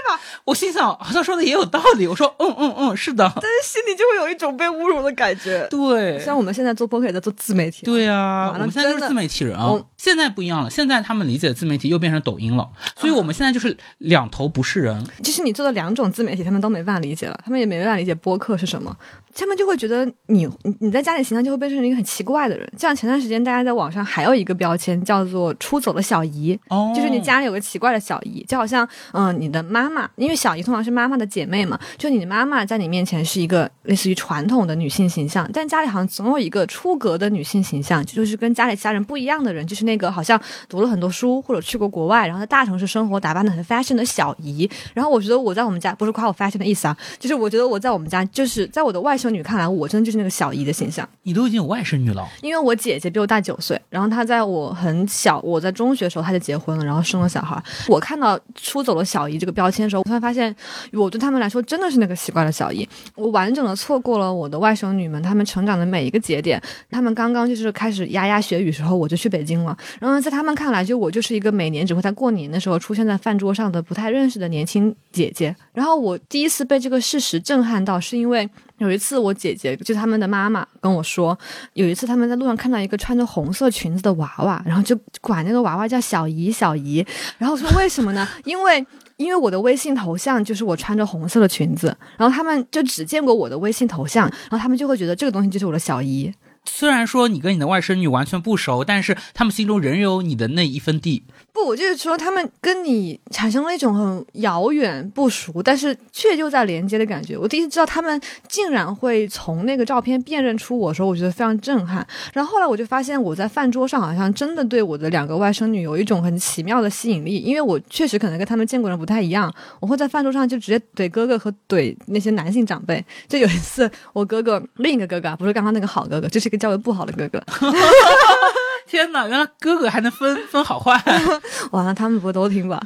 [0.46, 2.08] 我心想好像说的也有道理。
[2.08, 5.68] 我说嗯嗯嗯，是的， 但是心里就会有一种被侮辱的感觉。
[5.70, 9.72] 对，像我们现在做播客也在做自媒体，对啊，我们现在就是自媒体人啊。
[9.98, 15.06] 现在不一样了，现在他们理解的自媒体又变成抖音了，所以我们现在就是两头不是人。
[15.24, 18.96] 其实你做的两种自媒体，他们都没办法理解了，他们也没办法理解播客是什么，
[19.36, 22.68] 他们就会觉得你你你在家里形象就会变成一个很奇怪的人。
[22.74, 44.70] 就像前段时间大家在网上还有一个标签叫做“出走的小姨”，哦就是你家里有个奇怪的小姨，就好像嗯、你的妈妈，因为小姨通常是妈妈的姐妹嘛，就你的妈妈在你面前是一个类似于传统的女性形象，但家里好像总有一个出格的女性形象，就是跟家里其他人不一样的人，就是那那个好像读了很多书或者去过国外，然后在大城市生活，打扮的很 fashion 的小姨。
[44.94, 51.06] 然后我觉得我在我们家不是夸我 fashion 的意思啊，就是我觉得我在我们家就是在我的外甥女看来，我真的就是那个小姨的形象。
[51.24, 57.62] 你都已经有外甥女了，因为我姐姐比我大九岁，然后她在我很小，我在中学的时候她就结婚了，然后生了小孩。
[57.90, 60.54] 我看到出走了小姨这个标签的时候，我突然发现，
[60.94, 62.88] 我对他们来说真的是那个奇怪的小姨。
[63.16, 66.60] 我完整的错过了我的外甥女们她们成长的每一个节点。
[66.90, 69.78] 他们刚刚就是开始牙牙学语时候，我就去北京了。
[70.00, 75.56] 然后在他们看来，就我就是一个每年只会在过年的时候出现在饭桌上的不太认识的年轻姐姐。
[75.72, 78.50] 然后我第一次被这个事实震撼到，是因为。
[78.78, 81.38] 有一次，我姐姐就他们的妈妈跟我说，
[81.74, 87.06] 有一次他们在路上看到一个穿着红色裙子的娃娃，然后就管那个娃娃叫小姨小姨，
[87.38, 88.28] 然后说为什么呢？
[88.44, 88.84] 因为
[89.22, 96.34] 因为我的微信头像就是我穿着红色的裙子，然后他们就只见过我的微信头像，然后他们就会觉得这个东西就是我的小姨。
[96.66, 101.24] 虽然说你跟你的外甥女完全不熟，但是他们心中仍有你的那一分地。
[101.54, 107.38] 不，我就是说，他们跟你产生了一种很遥远、不熟，但是却就在连接的感觉。
[107.38, 112.06] 我第一次知道他们竟然会从那个照片辨认出我的时候，我觉得非常震撼。
[112.34, 119.54] 然后后来我就发现，我在饭桌上好像真的对我的两个外甥女有一种很奇妙的吸引力，因为我确实可能跟他们见过人不太一样。
[119.80, 123.04] 我会在饭桌上就直接怼哥哥和怼那些男性长辈。
[123.28, 127.44] 就有一次，我哥哥另一个哥哥不是刚刚那个好哥哥，就是一个教育不好的哥哥。
[128.88, 131.02] 天哪，原来哥哥还能分 分好坏，
[131.72, 132.82] 完了他们不都听吧？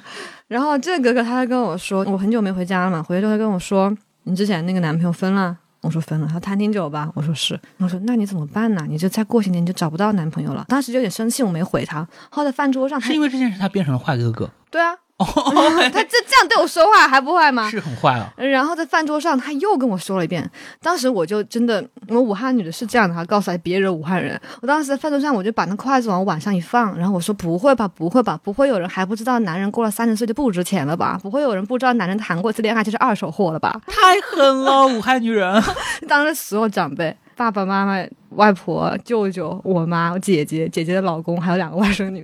[0.47, 8.85] 然后这个哥哥他跟我说，我很久没回家了嘛，回去之后他跟我说，你之前那个男朋友分了，我说分了，他谈挺久吧，我说是，我说那你怎么办呢？
[8.87, 10.65] 你就再过些年你就找不到男朋友了。
[10.67, 12.07] 当时就有点生气，我没回他。
[12.29, 14.49] 后来饭桌上，是因为这件事他变成了坏哥哥？
[14.69, 14.95] 对啊。
[15.17, 15.25] 哦，
[15.93, 17.69] 他这这样对我说话还不坏吗？
[17.71, 18.33] 是很坏啊。
[18.37, 20.49] 然后在饭桌上他又跟我说了一遍，
[20.81, 24.39] 当时我就真的，我们武汉女的是这样的，他告诉他别惹武汉人。
[24.61, 31.17] 我当时在饭桌上我就把那筷子往碗上一放，然后我说不会吧，不会吧，不会有人还不知道男人过了三十岁就不值钱了吧？
[31.23, 33.79] 不会有人不知道男人谈过一次恋爱就是二手货了吧？
[33.87, 35.63] 太狠了，武汉女人！
[36.09, 37.15] 当时所有长辈。
[37.37, 42.23] 爸爸妈妈、外婆、舅舅、我妈、我姐姐、姐姐的老公，还有两个外甥女，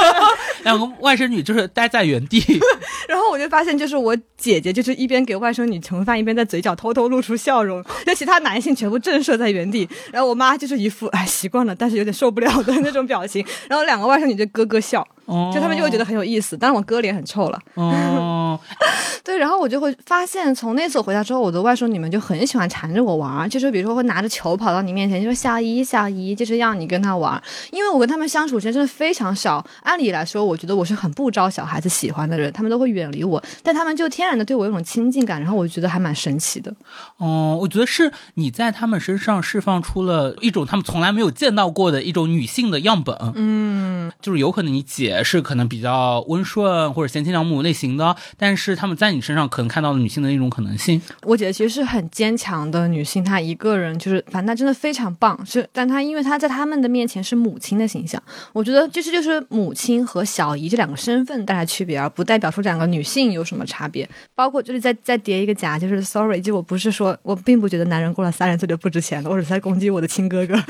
[0.64, 2.42] 两个外甥女就是待在原地。
[3.08, 7.84] 然后我就发现，就是我姐姐就是一边给外甥女盛饭，一边在嘴角偷偷露出笑容。
[8.06, 9.88] 那其他男性全部震慑在原地。
[10.10, 13.44] 然后我妈就是一副哎习惯了，但是有点受不了的那种表情。
[13.68, 15.06] 然后两个外甥女就咯咯笑。
[15.26, 17.58] 就他们就会觉得很有意思，但是我哥脸很臭了。
[17.76, 18.60] 哦，
[19.24, 27.42] 对，然后我就会发现，从那次回家之后，我的外甥女们就很喜欢缠着我玩，就是比如说会拿着球跑到你面前，就说小姨小姨，就是让你跟他玩。
[27.70, 36.74] 因为我跟他们相处时间真的非常少，按理来说，我觉得我是很不招小孩子喜欢的人，他们都会远离我，但他们就天然的对我有种亲近感，然后我觉得还蛮神奇的。
[37.18, 43.14] 哦，我觉得是你在他们身上释放出了一种他们从来没有见到过的一种女性的样本。
[43.34, 45.22] 嗯，就是有可能你姐。
[45.24, 51.00] 是可能比较温顺或者贤妻良母类型的，但是他们在你身上可能看到了女性的一种可能性。
[51.22, 55.23] 我姐姐其实是很坚强的女性，她一个人就是，反正她真的非常棒。
[55.44, 64.08] 是，但她因为她在他们的面前是母亲的形象，我觉得就是就是母亲和小姨这两个身份带来区别，而不代表说两个女性有什么差别。
[64.34, 70.54] 包括就是再再叠一个假，就是 sorry，就我不是说我并不觉得男人过了三十岁就不值钱了，我只是在攻击我的亲哥哥。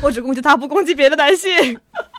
[0.00, 1.50] 我只攻击他，不攻击别的男性。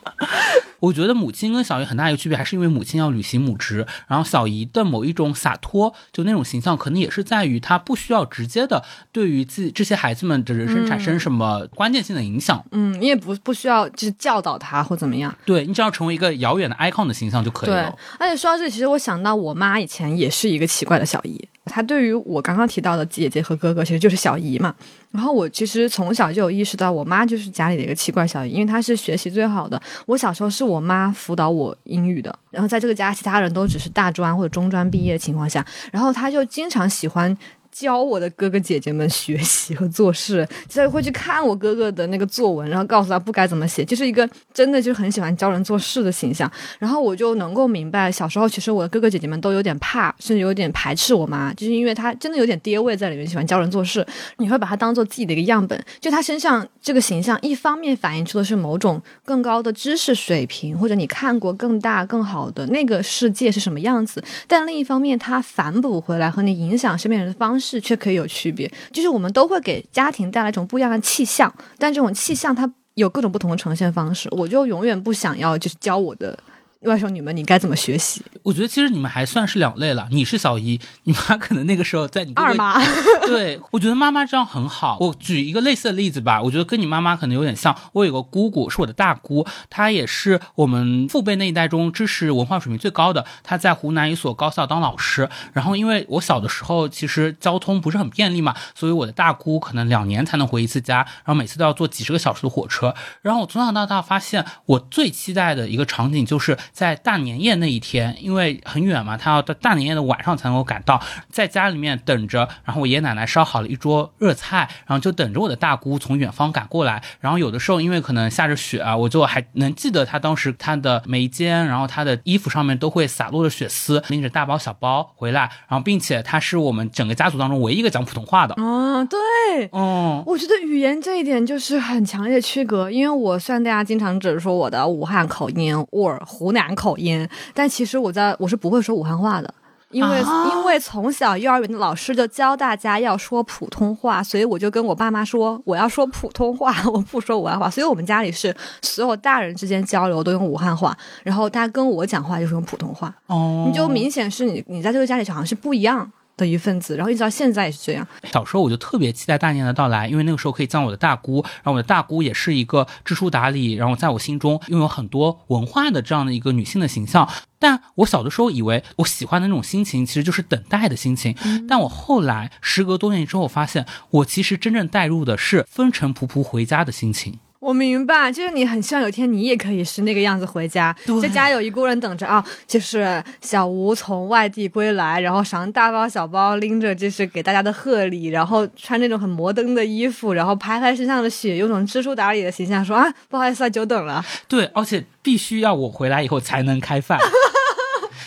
[0.80, 8.82] 我觉得母亲跟小姨很大一个区别，还是因为母亲要履行母职，然后小姨的某一种洒脱，就那种形象，可能也是在于她不需要直接的
[9.12, 12.64] 对于自己这些孩子们的人生产生什么关键性的影响。
[12.72, 15.36] 嗯，你也不不需要就是教导他或怎么样。
[15.46, 17.92] 对你只要成为一个遥远的 icon 的形象就可以了。
[17.92, 21.46] 对，而且说到这，其实我想到我妈以前也是一个奇怪的小姨。
[21.66, 24.74] 她对于我刚刚提到的姐姐和哥哥，其实就是小姨嘛。
[25.12, 29.80] 然后我其实从小就有意识到，我妈就是家里的一个奇怪小姨，因为她是学习最好的。
[30.06, 37.38] 我小时候是我妈辅导我英语的，然后在这个家，其他人都只是大专或者中专毕业的情况下，然后她就经常喜欢。
[37.80, 46.52] 教我的哥哥姐姐们学习和做事，所以会去看我哥哥的那个作文，然后告诉他不该怎么写，就是一个真的就很喜欢教人做事的形象。
[46.78, 54.06] 然后我就能够明白，小时候其实我的哥哥姐姐们都有点怕，甚至有点排斥我妈，就是因为她真的有点爹味在里面，喜欢教人做事。
[54.40, 67.69] 你会把她当做自己的一个样本，就她身上这个形象，一方面反映出的是某种更高的知识水平，或者你看过更大更好的那个世界是什么样子，但另一方面，它反哺回来和你影响身边人的方式。
[67.70, 74.28] 是却可以有区别，就是我们都会给家庭带来一种不一样的气象，但这种气象它有各种不同的呈现方式。
[74.32, 76.38] 我就永远不想要就是教我的
[76.84, 78.22] 外甥女们你该怎么学习？
[78.42, 82.82] 我觉得其实你们还算是两类了，你是小姨， 你妈可能那个时候在你二妈，
[83.28, 84.98] 对，我觉得妈妈这样很好。
[85.02, 87.76] 我举一个类似的例子吧，我觉得跟你妈妈可能有点像。
[87.92, 93.26] 我有个姑姑是我的大姑，她也是我们父辈那一代中知识文化水平最高的。
[93.44, 95.30] 她在湖南一所高校当老师。
[95.52, 102.96] 然后因为我小的时候其实交通不是很便利嘛，所以我的大姑可能两年才能回一次家，然后每次都要坐几十个小时的火车。
[103.22, 112.48] 然后我从小到大发现，我最期待的一个场景就是在大年夜那一天，因为很远嘛，他要到大年夜的晚上才能够赶到，在家里面等着。
[112.64, 117.02] 然后我爷爷奶奶烧好了一桌热菜，然后就等着我的大姑从远方赶过来。
[117.20, 125.50] 然后有的时候因为可能下着雪啊，我就还能记得她当时她的眉间，然后她的衣服上面都会洒落着血丝，拎着大包小包回来。
[125.68, 128.54] 然后并且她是我们整个家族当中唯一一个讲普通话的。
[128.62, 139.54] 哦，对，嗯，我觉得语言这一点就是很强烈的区隔，因为我虽然大家经常只是说我的武汉口音或湖南口音，但其实我在我是不会说武汉话的。
[139.92, 147.68] 因为、啊因为从小幼儿园的老师就教大家要说普通话，所以我就跟我爸妈说我要说普通话， 我不说武汉话。
[147.68, 153.12] 所以我们家里是所有大人之间交流都用武汉话，然后大家跟我讲话就是用普通话。
[153.26, 156.08] 哦，你就明显是你你在这个家里好像是不一样
[156.40, 158.08] 的一份子，然后一直到现在也是这样。
[158.32, 167.30] 小时候我就特别期待大年的到来，因为那个时候可以见我的大姑，然后我的大姑也是一个知书达理，然后在我心中拥有很多文化的这样的一个女性的形象。
[167.60, 171.36] 但我小的时候以为我喜欢的那种心情其实就是等待的心情，
[171.68, 177.40] 但我后来时隔多年之后发现，我其实真正带入的是风尘仆仆回家的心情。
[177.60, 194.24] 我明白，就是你很希望有一天你也可以是那个样子回家，在家有一锅人等着啊，就是小吴从外地归来，然后扛大包小包，拎着就是给大家的贺礼，然后穿那种很摩登的衣服，然后拍拍身上的雪，用种知书达理的形象说啊，不好意思啊，久等了。
[194.48, 197.20] 对，而且必须要我回来以后才能开饭。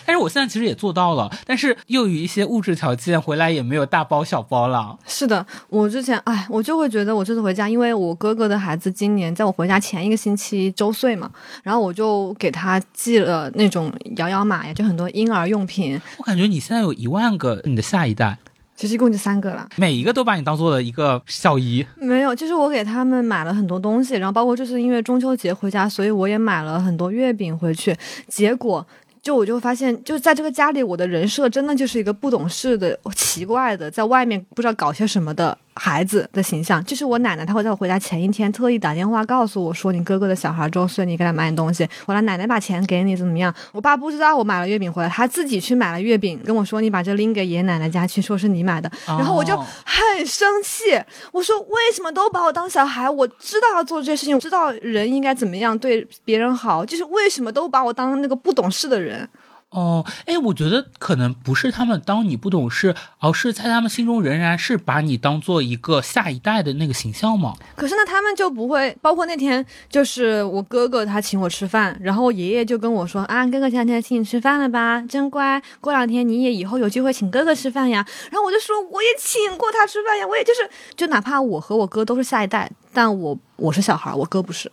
[0.04, 4.98] 但是我现在其实也做到了，但是又有一些物质条件，回来也没有大包小包了。
[5.06, 11.30] 是的，我之前哎，我就会觉得我这次回家，因为我哥哥的孩子今年在我回家前一个星期周岁嘛，
[11.62, 18.38] 然后我就给他寄了那种摇摇马呀，就很多婴儿用品，我感觉你现在有一万个你的下一代，
[18.74, 19.68] 其实一共就三个了。
[19.76, 21.86] 每一个都把你当做了一个小姨。
[21.96, 27.96] 没有，就是我给他们买了很多东西，然后包括就是因为中秋节回家，所以我也买了很多月饼回去。
[28.28, 28.84] 结果
[29.22, 35.56] 就我就发现，就在这个家里，我的人设真的就是一个不懂事的、奇怪的，在外面不知道搞些什么的。
[35.74, 36.82] 孩子的形象。
[36.84, 41.88] 就是我奶奶，她会在我回家前一天特意打电话告诉我说，你哥哥的小孩周岁，你给他买点东西。
[42.06, 43.54] 我来奶奶把钱给你，怎么样？
[43.72, 48.90] 我爸不知道我买了月饼回来，他自己去买了月饼，跟我说你把这拎给爷爷奶奶家去，说是你买的。
[49.06, 51.00] 然后我就哦很生气，
[51.32, 53.08] 我说为什么都把我当小孩？
[53.08, 59.28] 我知道要做这些事情，我知道人应该怎么样对别人好，就是为什么都把我当那个不懂事的人？
[59.72, 67.54] 哦，哎，我觉得可能不是他们当你不懂事，而是在他们心中仍然是把你当做一个下一代的那个形象嘛。
[67.74, 78.06] 可是呢，他们就不会，包括那天就是我哥哥他请我吃饭，然后我爷爷就跟我说啊，哥哥前两天请你吃饭了吧，真乖，过两天你也以后有机会请哥哥吃饭呀。
[78.30, 84.70] 然后我就说我也请过他吃饭呀，我也就是就哪怕我和我哥都是下一代，但我我是小孩，我哥不是。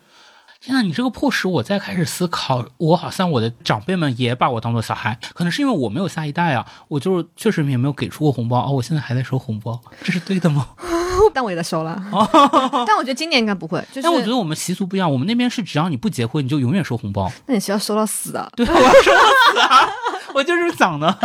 [0.61, 10.67] 天呐，你这个迫使我再开始思考，我好像我的长辈们也把我当做小孩，可能是因为我没有下一代啊，我就是确实也没有给出过红包，哦，我现在还在收红包，这是对的吗？
[11.33, 12.01] 但我也在收了，
[12.85, 13.79] 但我觉得今年应该不会。
[13.91, 17.31] 就是，但我觉得我们习俗不一样，我们那边是只要你不结婚，你就永远收红包。
[17.45, 18.49] 那你是要收到死啊。
[18.55, 19.19] 对，我要收到
[19.53, 19.89] 死啊！
[20.35, 21.17] 我就是想的。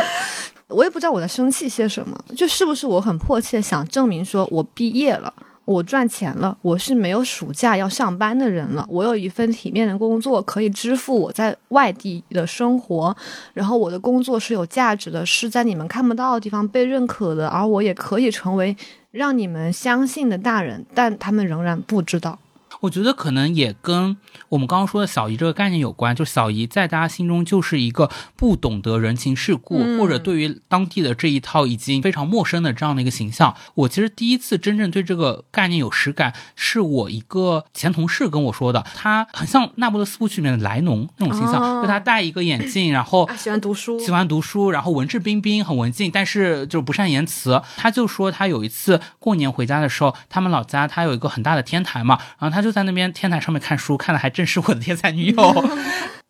[0.68, 5.32] 我也不知道我在生气些什么，就是不是我很迫切想证明说我毕业了。
[5.64, 8.86] 我赚钱了，我是没有暑假要上班的人了。
[8.88, 13.16] 我有一份体面的工作，可以支付我在外地的生活。
[13.52, 18.76] 然后我的工作是有价值的，是在你们看不到的地方被认可的，而我也可以成为
[19.10, 22.38] 让你们相信的大人，但他们仍然不知道。
[22.84, 24.16] 我觉得可能也跟
[24.50, 33.54] 我们刚刚说的小姨这个概念有关，就小姨在大家心中就是一个不懂得人情世故，嗯或者对于当地的这一套已经非常陌生的这样的一个形象。
[33.74, 47.62] 我其实第一次真正对这个概念有实感，是我一个前同事跟我说的，他很像《那不勒斯部曲》里面的莱农那种形象，哦就他戴一个眼镜，然后啊，喜欢读书，喜欢读书，然后文质彬彬，很文静，但是就是不善言辞。
[47.76, 55.64] 他就说他有一次过年回家的时候，他们老家他有一个很大的天台嘛，然后他就在那边天台上面看书，看的还正是我的天才女友。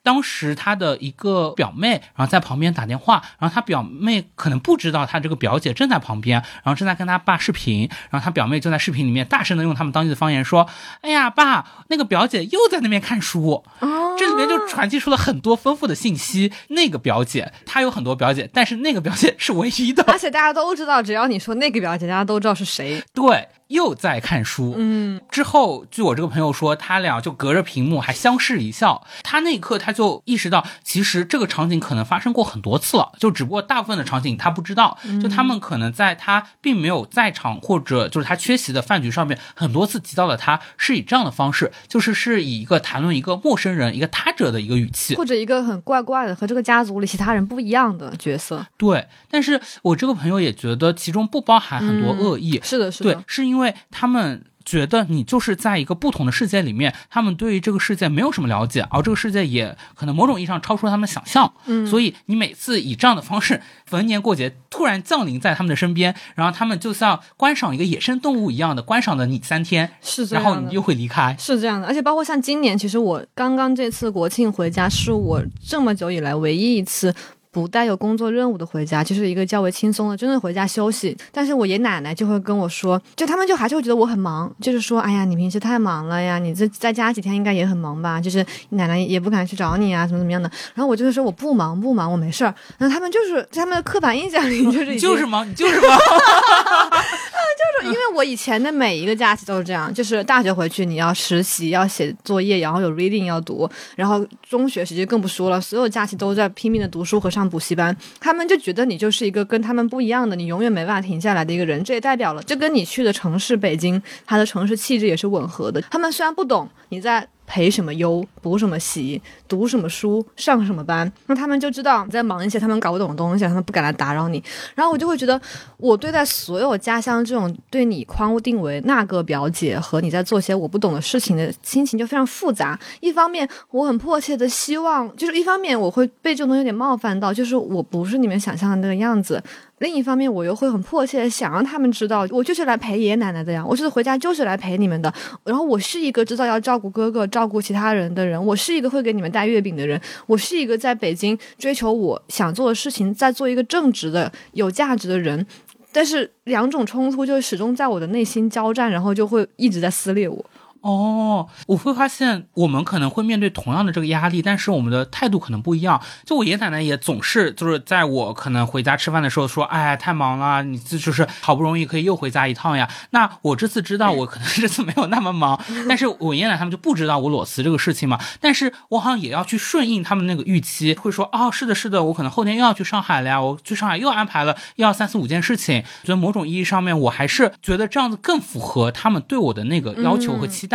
[0.05, 10.69] 当时他的一个表妹，然后在旁边打电话，然后他表妹可能不知道他这个表姐正在旁边，然后正在跟他爸视频，然后他表妹就在视频里面大声的用他们当地的方言说
[11.01, 16.53] ：“哎呀，爸，那个表姐又在那边看书。”哦这里面就传递出了很多丰富的信息。
[16.69, 20.05] 那个表姐，她有很多表姐，但是那个表姐是唯一的。
[20.05, 23.03] 而且大家都知道，只要你说那个表姐，大家都知道是谁。
[23.13, 24.75] 对，又在看书。
[24.79, 29.07] 嗯，之后，据我这个朋友说，他俩就隔着屏幕还相视一笑。
[29.23, 34.97] 他那一刻他就意识到，其实这个场景可能发生过很多次了，就只不过大部分的场景他不知道。
[35.23, 45.15] 就他们可能在他并没有在场或者就是他缺席的饭局上面，很多次提到了他，是以这样的方式，就是是以一个谈论一个陌生人、一个他者的一个语气。
[45.15, 48.65] 或者一个很怪怪的和这个家族里其他人不一样的角色。
[48.77, 52.61] 对，但是我这个朋友也觉得其中不包含很多恶意。
[52.63, 61.53] 是的，是的对的，，是因为他们觉得你就是在一个不同的世界里面，他们对于这个世界没有什么了解，而这个世界也可能某种意义上超出了他们想象。
[61.67, 70.51] 嗯所以你每次以这样的方式，逢年过节突然降临在他们的身边，然后他们就像观赏一个野生动物一样的观赏了你三天，是这样的。
[70.51, 71.37] 然后你又会离开。
[71.39, 77.15] 是这样的，而且包括像今年，其实我刚刚这次国庆回家，是我这么久以来唯一一次
[77.55, 81.17] 不带有工作任务的回家，就是一个较为轻松的，真的回家休息。
[81.31, 88.21] 但是我爷奶奶就会跟我说，就他们就还是会觉得我很忙，就是说，哎呀，你平时太忙了呀，你这在家几天应该也很忙吧？
[88.21, 90.51] 就是奶奶也不敢去找你啊，怎么怎么样的。
[90.75, 92.53] 然后我就会说我不忙不忙，我没事儿。
[92.77, 95.95] 然后他们就是在他们的刻板印象里，就是就是忙就是忙，你
[97.81, 97.89] 就是。
[97.89, 107.97] 因为我以前的每一个假期都是这样，就是大学回去你要实习，要写作业，然后有 reading 要读，然后中学时期更不说了，所有假期都在拼命的读书和上补习班。
[108.21, 111.83] 他们就觉得你就是一个跟他们不一样的，你永远没办法停下来的一个人。
[111.85, 115.81] 这也代表了，这跟你去的城市北京，它的城市气质也是吻合的。
[115.91, 117.29] 他们虽然不懂你在。
[117.47, 124.43] 陪什么忧，补什么习，读什么书，上什么班，那他们就知道你在忙一些他们搞不懂的东西，他们不敢来打扰你。
[124.75, 125.41] 然后我就会觉得，
[125.77, 132.79] 我对待所有家乡这种对你框定为那个表姐和你在做些我不懂的事情的心情就非常复杂。
[133.01, 139.43] 一方面，我很迫切的希望，就是一方面我会被这种东西有点冒犯到，就是我不是你们想象的那个样子。
[139.79, 145.13] 另一方面，我又会很迫切的想让他们知道，我就是来陪爷爷奶奶的呀，我就是回家就是来陪你们的。
[145.45, 155.45] 然后我是一个知道要照顾哥哥、照顾其他人的人，我是一个会给你们带月饼的人，我是一个在北京追求我想做的事情，在做一个正直的、有价值的人。
[155.93, 160.45] 但是两种冲突就始终在我的内心交战，然后就会一直在撕裂我。
[160.85, 165.99] 哦，我会发现我们可能会面对同样的这个压力，但是我们的态度可能不一样。
[166.27, 175.59] 就我爷爷奶奶也总是就是在我可能回家吃饭的时候说：“哎，太忙了，你这就是好不容易可以又回家一趟呀。”那我这次知道我可能这次没有那么忙，
[175.89, 178.21] 但是我爷爷奶奶他们就不知道我裸辞这个事情嘛。
[178.39, 190.74] 但是我好像也要去顺应他们那个预期，会说：“哦，是的，是的，我可能后天又要去上海了呀，我去上海又安排了要三四五件事情。”觉得某种意义上面，我还是觉得这样子更符合他们对我的那个要求和期待。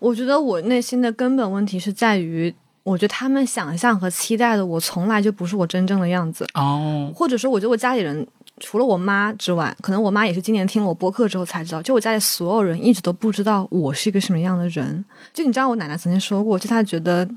[0.00, 8.26] 我觉得我内心的根本问题是在于，我觉得他们想象和期待的我从来就不是我真正的样子，哦，或者说，我觉得我家里人。
[8.60, 15.04] 除了我妈之外，可能我妈也是今年听了我播客之后才知道，就我家里所有人一直都不知道我是一个什么样的人。
[15.32, 17.28] 就你知道，我奶奶曾经说过，就她觉得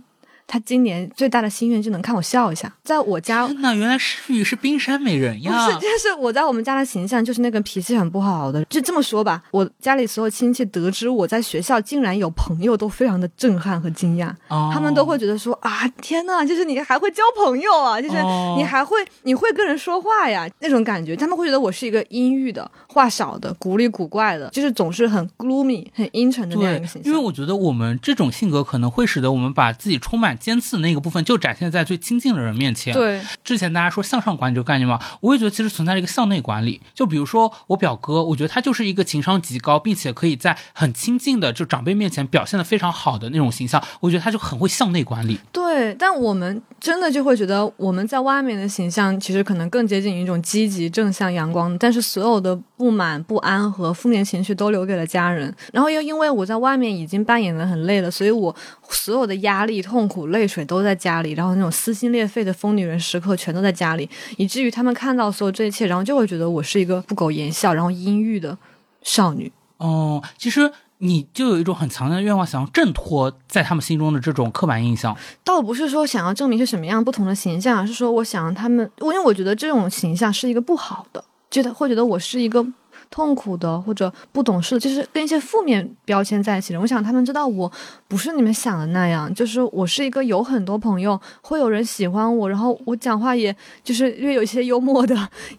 [0.47, 2.71] 她今年最大的心愿就能看我笑一下。
[2.83, 5.71] 在我家，天哪，原来诗雨是冰山美人呀 不！
[5.71, 8.63] 是，就是我在我们家的形象就是那个脾气很不好的。
[8.65, 14.29] 就这么说吧，我家里所有亲戚得知我在学校竟然有朋友，都非常的震撼和惊讶。
[14.47, 21.15] 哦他们都会觉得说啊，天呐，就是你还会交朋友啊，就是哦你还会你会跟人说话呀，那种感觉。
[21.15, 27.11] 他们会觉得我是一个阴郁的、话少的、古里古怪的，就是总是很 gloomy、很阴沉的那样一对个形，象。
[27.11, 36.79] 因为我觉得我们这种性格可能会使得我们把自己充满尖刺的那个部分就展现在最亲近的人面前。，对之前大家说向上管理这个概念嘛，我也觉得其实存在着一个向内管理。
[36.93, 45.37] 就比如说我表哥，我觉得他就是一个情商极高，并且可以在很亲近的就长辈面前表现的非常好的那种形象，我觉得他就很会向内管理。
[45.51, 55.53] 对，但我们真的就会觉得我们在外面的形象其实可能更接近于一种积极、正向、阳光，但是所有的不满、不安和负面情绪都留给了家人。
[55.71, 58.55] 然后又因为我在外面已经扮演的很累了，所以我
[58.89, 68.57] 所有的压力、痛苦、泪水都在家里，然后那种撕心裂肺的疯女人时刻全都在家里，以至于他们看到所有这一切，然后就会觉得我是一个不苟言笑，然后阴郁的
[69.01, 69.51] 少女。
[69.77, 75.15] 哦，其实你就有一种很强烈的愿望，想要挣脱在他们心中的这种刻板印象。
[75.43, 82.65] 倒不是说想要证明是什么样不同的形象，而是说我想让他们，我因为我觉得这种形象是一个不好的，觉得会觉得我是一个
[83.11, 86.81] 痛苦的或者不懂事，就是跟一些负面标签在一起的人。
[86.81, 87.71] 我想他们知道我
[88.07, 95.15] 不是你们想的那样，就是我是一个有很多朋友，会有人喜欢我，然后我讲话也就是略有一些幽默的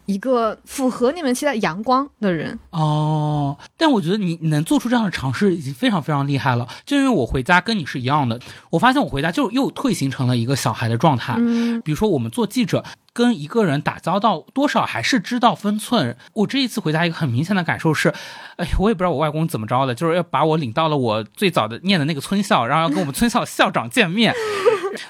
[0.07, 2.59] 一个符合你们期待阳光的人。
[2.70, 6.66] 哦，但我觉得你能做出这样的尝试已经非常非常厉害了。
[6.84, 8.39] 就因为我回家跟你是一样的，
[8.70, 11.37] 我发现我回家就又退行成了一个小孩的状态。
[11.39, 12.84] 嗯，比如说我们做记者。
[13.17, 16.14] 跟一个人打交道，多少还是知道分寸。
[16.35, 18.12] 我这一次回家，一个很明显的感受是，
[18.57, 24.35] 哎，我也不知道我外公怎么着了，就是要把我领到了我最早的念的那个村校，然后要跟我们村校校长见面。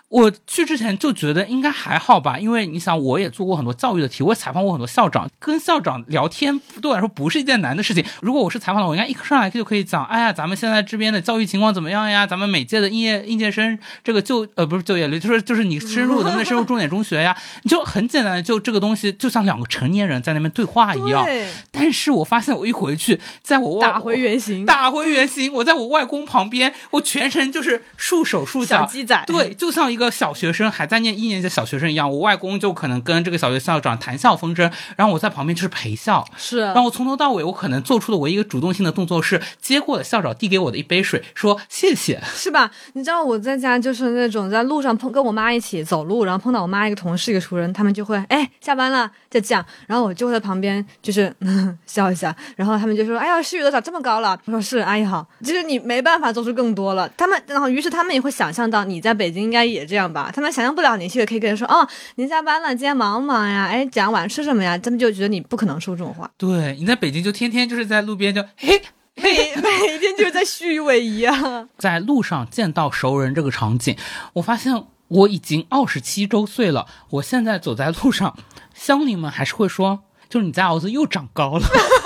[0.09, 8.05] 我去之前就觉得应该还好吧，因为你想，我也做过很多教育的题，我也采访过很多校长，跟校长聊天对我来说不是一件难的事情。
[8.21, 12.27] 如果我是采访的，我应该一上来就可以讲，哎呀，咱们现在这边的教育情况怎么样呀？
[12.27, 17.37] 咱们每届的应届应届生这个就呃不是就业率，就是就是你深入能不能深入重点中学呀？
[17.63, 21.27] 你就很简单的就这个东西，就像两个成年人在那边对话一样。
[21.71, 32.11] 但是我发现我一回去，在我打回原形，打回原形，我在我外公旁边，我全程就是束手束脚，鸡仔，对，就像一个小学生还在念一年级的小学生一样。
[32.11, 36.27] 我外公就可能跟这个小学校长谈笑风生，然后我在旁边就是陪笑。
[36.37, 42.23] 是，然后我从头到尾，我可能做出的唯一一个主动性的动作是接过了校长递给我的一杯水，说谢谢。
[42.35, 42.71] 是吧？
[42.95, 63.65] 你知道我在家就是那种在路上碰跟我妈一起走路，然后碰到我妈一个同事一个熟人，他们就会哎下班了就这样，然后我就会在旁边就是、嗯、笑一下，然后他们就说哎呀诗雨都长这么高了，我说是阿姨好，就是你没办法做出更多了，他们然后于是他们也会想象到你在北京应该也这样吧，他们想象不了你去可以跟人说哦您下班了，今天忙不忙呀？
[63.67, 64.77] 哎讲晚上吃什么呀？
[64.79, 68.83] 他们就觉得你不可能说这种话，对，你在北京就天天就是在路边就嘿。
[69.19, 71.71] 每每天就是在虚伪一样。
[71.79, 73.97] 在路上见到熟人这个场景，
[74.35, 76.87] 我发现我已经二十七周岁了。
[77.09, 78.37] 我现在走在路上，
[78.75, 81.67] 乡邻们还是会说，就是你家儿子又长高了。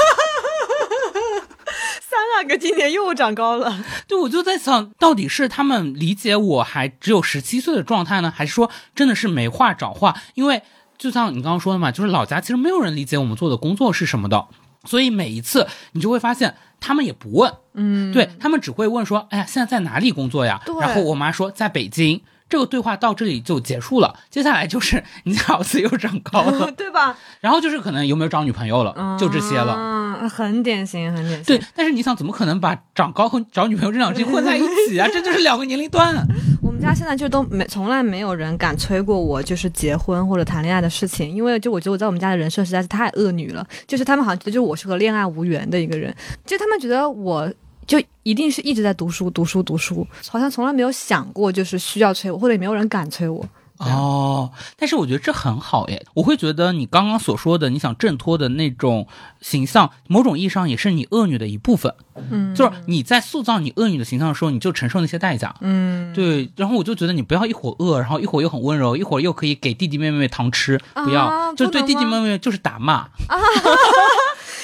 [2.41, 10.17] 三阿哥今年又长高了， 对，我就在想，到底是他们理解我还只有十七岁的状态呢，还是说真的是没话找话？
[10.35, 10.63] 因为
[10.97, 14.47] 就像你刚刚说的嘛，就是老家其实没有人理解我们做的工作是什么的，
[14.87, 16.55] 所以每一次你就会发现。
[16.83, 22.23] 他们也不问，嗯，对他们只会问说：“哎呀，现在在哪里工作呀？”然后我妈说在北京。
[22.51, 27.17] 这个对话到这里就结束了，接下来就是 你脑子又长高了， 对吧？
[27.41, 29.75] 然后就是可能有没有找女朋友了，就这些了。
[29.79, 31.45] 嗯，很典型，很典型。
[31.45, 35.07] 对，但是你想，怎么可能把长高和找女朋友这两句混在一起啊？
[35.13, 36.15] 这就是两个年龄段。
[36.61, 46.13] 我们家现在就都没，从来没有人敢催过我，就是结婚或者谈恋爱的事情，因为就我觉得我在我们家的人设实在是太恶女了，就是他们好像觉得就我是和恋爱无缘的一个人，
[46.45, 47.49] 就他们觉得我。
[47.91, 53.45] 就一定是一直在读书，读书，读书，好像从来没有想过就是需要催我，或者也没有人敢催我。
[53.79, 59.09] 哦，但是我觉得这很好耶，我会觉得你刚刚所说的你想挣脱的那种
[59.41, 61.93] 形象，某种意义上也是你恶女的一部分。
[62.31, 65.53] 嗯，就是你在塑造你恶女的形象的时候，你就承受那些代价。
[65.63, 66.49] 嗯，对。
[66.55, 72.93] 然后我就觉得你不要一会儿恶，然后一会儿又很温柔，一会儿又可以给弟弟妹妹糖吃，不要，啊、就对弟弟妹妹就是打骂。
[72.93, 73.09] 啊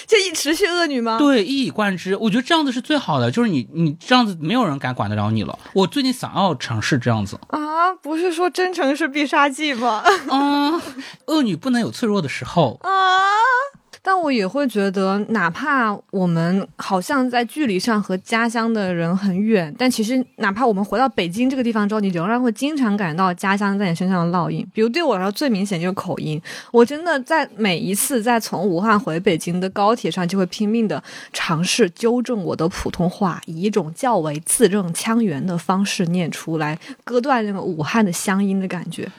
[0.07, 1.19] 就一持续恶女吗？
[1.19, 2.17] 对，一以贯之。
[2.17, 5.59] 我觉得这样子是最好的，就是你你这样子没有人敢管得了你了。
[5.73, 10.05] 我最近想要尝试这样子啊，不是说真诚是必杀技吗？
[10.31, 10.81] 嗯，
[11.27, 12.91] 恶女不能有脆弱的时候啊。
[14.07, 24.65] 但我也会觉得，哪怕我们好像在距离上和家乡的人很远，但其实哪怕我们回到北京这个地方之后，你仍然会经常感到家乡在你身上的烙印。
[24.73, 26.41] 比如对我来说，最明显就是口音。
[26.71, 31.03] 我真的在每一次在从武汉回北京的高铁上，就会拼命的
[31.33, 39.11] 尝试纠正我的普通话，以一种较为字正腔圆的方式念出来，割断那个武汉的乡音的感觉。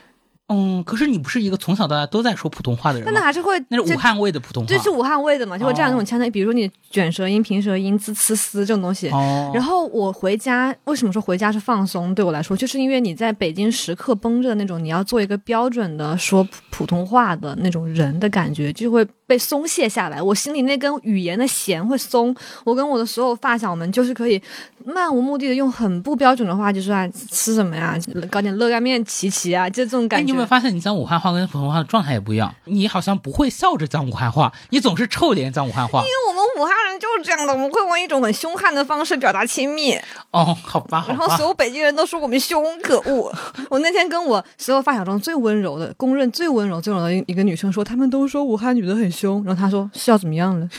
[0.50, 3.12] 嗯，可是你不是一个从小到大都在说普通话的人吗？
[3.14, 6.30] 但那还是会，那是武汉味的普通话，这是武汉味的嘛，就会这样那种腔调。
[6.30, 9.10] 比如说你卷舌音、平舌音、滋、呲、丝这种东西。
[9.10, 9.52] 哦。
[9.54, 12.16] 然后我回家，为什么说回家是放松？
[12.16, 20.22] 对我来说，就是因为你在北京时刻绷着那种，你要做一个标准的说普通话的那种人的感觉，就会被松懈下来。
[20.22, 22.36] 我心里那根语言的弦会松。
[22.64, 24.42] 我跟我的所有发小们就是可以
[24.86, 27.96] 漫无目的的用很不标准的话，就说啊吃什么呀，
[28.32, 30.24] 搞点热干面齐齐啊，就这种感觉。
[30.24, 32.54] 你有没有发现你讲武汉话跟普通话的状态也不一样？
[32.66, 36.00] 你好像不会笑着讲武汉话，你总是臭脸讲武汉话。
[36.00, 39.94] 因为我们武汉人就是这样的，我们会用一种很凶悍的方式表达亲密。
[40.32, 41.14] 哦，好吧，好吧。
[41.14, 43.34] 然后所有北京人都说我们凶，可恶。
[43.70, 49.44] 我那天跟我所有发小中最温柔的，公认最温柔、最温柔的一个女生说，他们都说武汉女的很凶。
[49.44, 50.70] 然后他说是要怎么样了？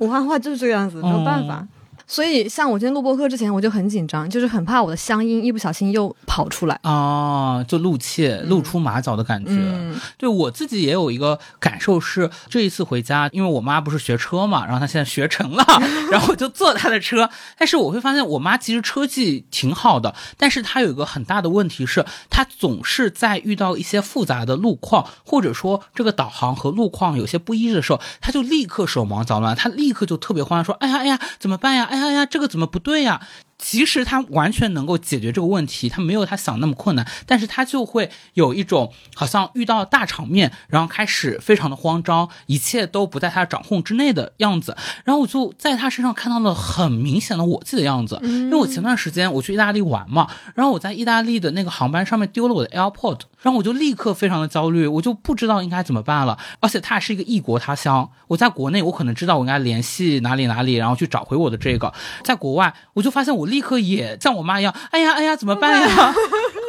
[0.00, 1.64] 武汉话就是这个样子，没有办法。
[2.06, 6.78] 嗯所以像我今天录播课之前，我就很紧张，就是很怕我的乡音一不小心又跑出来。
[6.82, 9.50] 啊，就露怯、露出马脚的感觉。
[9.52, 15.64] 嗯对我自己也有一个感受是，这一次回家，因为我妈不是学车嘛，然后她现在学成了，
[16.12, 17.30] 然后我就坐她的车。
[17.58, 31.88] 但是我会发现，我妈其实车技挺好的，但是她有一个很大的问题是，她总是在遇到一些复杂的路况，或者说这个导航和路况有些不一致的时候，她就立刻手忙脚乱，她立刻就特别慌乱，说：“哎呀哎呀，怎么办呀？
[31.94, 33.20] 哎呀呀，这个怎么不对呀？”
[33.64, 44.76] 其实他完全能够解决这个问题，他没有他想那么困难，但是他就会有一种好像遇到大场面，然后开始非常的慌张，一切都不在他掌控之内的样子。
[45.04, 56.38] 然后我就在他身上看到了很明显的我自己的样子，因为我前段时间我去意大利玩嘛，然后我在意大利的那个航班上面丢了我的 AirPod，然后我就立刻非常的焦虑，我就不知道应该怎么办了。
[56.60, 61.90] 而且它是一个异国他乡，我在国内我可能知道我应该联系哪里哪里，然后去找回我的这个，
[62.22, 66.12] 在国外我就发现我立刻也像我妈一样，哎呀哎呀，怎么办呀？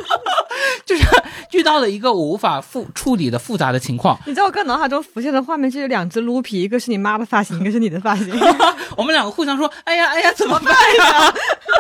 [0.87, 1.03] 就是
[1.51, 8.29] 遇到了一个我无法复处理的复杂的情况，你知道我刚脑海中浮现的画面就有两只撸皮，一个是你妈的发型，一个是你的发型。
[8.95, 11.33] 我们两个互相说：“哎呀，哎呀，怎么办呀？”